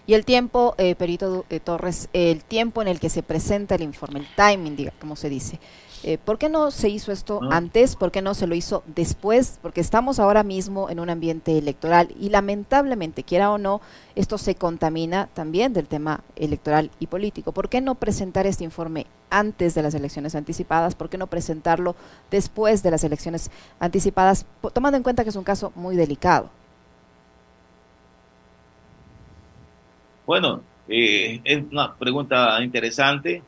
Y 0.05 0.15
el 0.15 0.25
tiempo, 0.25 0.73
eh, 0.79 0.95
Perito 0.95 1.45
eh, 1.51 1.59
Torres, 1.59 2.09
el 2.13 2.43
tiempo 2.43 2.81
en 2.81 2.87
el 2.87 2.99
que 2.99 3.09
se 3.09 3.21
presenta 3.21 3.75
el 3.75 3.83
informe, 3.83 4.19
el 4.19 4.27
timing, 4.35 4.75
diga, 4.75 4.91
como 4.99 5.15
se 5.15 5.29
dice. 5.29 5.59
Eh, 6.03 6.17
¿Por 6.17 6.38
qué 6.38 6.47
no 6.47 6.71
se 6.71 6.88
hizo 6.89 7.12
esto 7.12 7.41
Ah. 7.43 7.57
antes? 7.57 7.95
¿Por 7.97 8.12
qué 8.12 8.21
no 8.21 8.33
se 8.33 8.47
lo 8.47 8.55
hizo 8.55 8.83
después? 8.88 9.59
Porque 9.62 9.81
estamos 9.81 10.19
ahora 10.19 10.43
mismo 10.43 10.89
en 10.89 10.99
un 10.99 11.09
ambiente 11.09 11.57
electoral 11.57 12.09
y 12.19 12.29
lamentablemente, 12.29 13.23
quiera 13.23 13.51
o 13.51 13.57
no, 13.57 13.81
esto 14.15 14.38
se 14.38 14.55
contamina 14.55 15.27
también 15.33 15.73
del 15.73 15.88
tema 15.88 16.21
electoral 16.38 16.89
y 16.99 17.07
político. 17.07 17.51
¿Por 17.51 17.67
qué 17.67 17.81
no 17.81 17.95
presentar 17.95 18.47
este 18.47 18.63
informe 18.63 19.07
antes 19.29 19.75
de 19.75 19.81
las 19.83 19.93
elecciones 19.93 20.35
anticipadas? 20.35 20.95
¿Por 20.95 21.09
qué 21.09 21.17
no 21.17 21.27
presentarlo 21.27 21.95
después 22.31 22.81
de 22.81 22.91
las 22.91 23.03
elecciones 23.03 23.51
anticipadas? 23.79 24.45
Tomando 24.73 24.95
en 24.97 25.03
cuenta 25.03 25.23
que 25.23 25.29
es 25.31 25.35
un 25.35 25.43
caso 25.43 25.71
muy 25.75 25.95
delicado. 25.97 26.49
Bueno, 30.25 30.62
eh, 30.88 31.41
es 31.43 31.63
una 31.71 31.95
pregunta 31.95 32.62
interesante. 32.63 33.41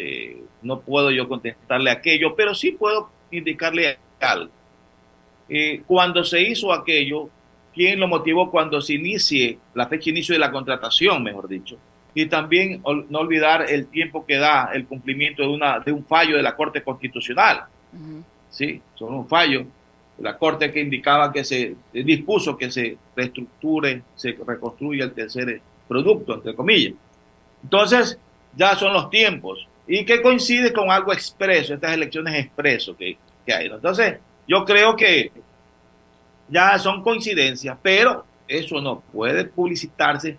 Eh, 0.00 0.42
no 0.62 0.78
puedo 0.80 1.10
yo 1.10 1.28
contestarle 1.28 1.90
aquello, 1.90 2.36
pero 2.36 2.54
sí 2.54 2.70
puedo 2.72 3.10
indicarle 3.32 3.98
algo. 4.20 4.52
Eh, 5.48 5.82
cuando 5.86 6.22
se 6.22 6.40
hizo 6.42 6.72
aquello, 6.72 7.28
¿quién 7.74 7.98
lo 7.98 8.06
motivó 8.06 8.48
cuando 8.50 8.80
se 8.80 8.94
inicie, 8.94 9.58
la 9.74 9.86
fecha 9.88 10.04
de 10.04 10.10
inicio 10.10 10.34
de 10.34 10.38
la 10.38 10.52
contratación, 10.52 11.22
mejor 11.22 11.48
dicho? 11.48 11.76
Y 12.14 12.26
también 12.26 12.80
ol- 12.84 13.06
no 13.08 13.18
olvidar 13.20 13.68
el 13.68 13.86
tiempo 13.88 14.24
que 14.24 14.36
da 14.36 14.70
el 14.72 14.86
cumplimiento 14.86 15.42
de, 15.42 15.48
una, 15.48 15.80
de 15.80 15.90
un 15.92 16.04
fallo 16.04 16.36
de 16.36 16.42
la 16.42 16.54
Corte 16.54 16.82
Constitucional. 16.82 17.64
Ujú. 17.92 18.22
¿sí? 18.50 18.80
Son 18.94 19.14
un 19.14 19.28
fallo. 19.28 19.64
La 20.18 20.36
Corte 20.36 20.70
que 20.72 20.80
indicaba 20.80 21.32
que 21.32 21.44
se 21.44 21.74
eh, 21.92 22.02
dispuso 22.04 22.56
que 22.56 22.70
se 22.70 22.96
reestructure, 23.16 24.02
se 24.16 24.36
reconstruya 24.46 25.04
el 25.04 25.12
tercer 25.12 25.60
producto, 25.86 26.34
entre 26.34 26.54
comillas. 26.54 26.94
Entonces, 27.62 28.18
ya 28.56 28.74
son 28.76 28.92
los 28.92 29.10
tiempos. 29.10 29.66
Y 29.88 30.04
que 30.04 30.22
coincide 30.22 30.72
con 30.72 30.90
algo 30.90 31.12
expreso, 31.12 31.74
estas 31.74 31.94
elecciones 31.94 32.34
expreso 32.34 32.96
que, 32.96 33.18
que 33.44 33.54
hay. 33.54 33.66
Entonces, 33.66 34.18
yo 34.46 34.64
creo 34.64 34.94
que 34.94 35.32
ya 36.48 36.78
son 36.78 37.02
coincidencias, 37.02 37.76
pero 37.82 38.24
eso 38.46 38.80
no 38.80 39.00
puede 39.00 39.44
publicitarse 39.44 40.36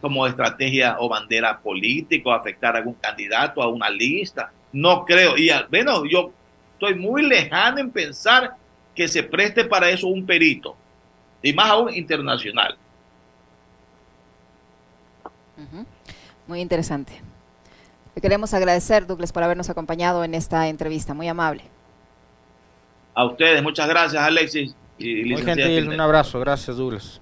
como 0.00 0.26
estrategia 0.26 0.96
o 0.98 1.08
bandera 1.08 1.58
política 1.58 2.34
afectar 2.34 2.74
a 2.74 2.78
algún 2.78 2.94
candidato, 2.94 3.62
a 3.62 3.68
una 3.68 3.90
lista. 3.90 4.50
No 4.72 5.04
creo. 5.04 5.36
Y 5.36 5.50
al 5.50 5.68
menos 5.70 6.02
yo 6.10 6.32
estoy 6.74 6.94
muy 6.94 7.22
lejano 7.22 7.78
en 7.78 7.90
pensar 7.90 8.54
que 8.94 9.08
se 9.08 9.22
preste 9.22 9.64
para 9.64 9.88
eso 9.90 10.08
un 10.08 10.26
perito, 10.26 10.76
y 11.40 11.52
más 11.52 11.70
aún 11.70 11.94
internacional. 11.94 12.76
Muy 16.46 16.60
interesante. 16.60 17.20
Le 18.18 18.22
queremos 18.22 18.52
agradecer, 18.52 19.06
Douglas, 19.06 19.30
por 19.30 19.44
habernos 19.44 19.70
acompañado 19.70 20.24
en 20.24 20.34
esta 20.34 20.66
entrevista. 20.66 21.14
Muy 21.14 21.28
amable. 21.28 21.62
A 23.14 23.24
ustedes, 23.24 23.62
muchas 23.62 23.88
gracias, 23.88 24.20
Alexis. 24.20 24.74
Y 24.98 25.22
Muy 25.22 25.40
gentil, 25.40 25.88
un 25.88 26.00
abrazo, 26.00 26.40
gracias 26.40 26.76
Douglas. 26.76 27.20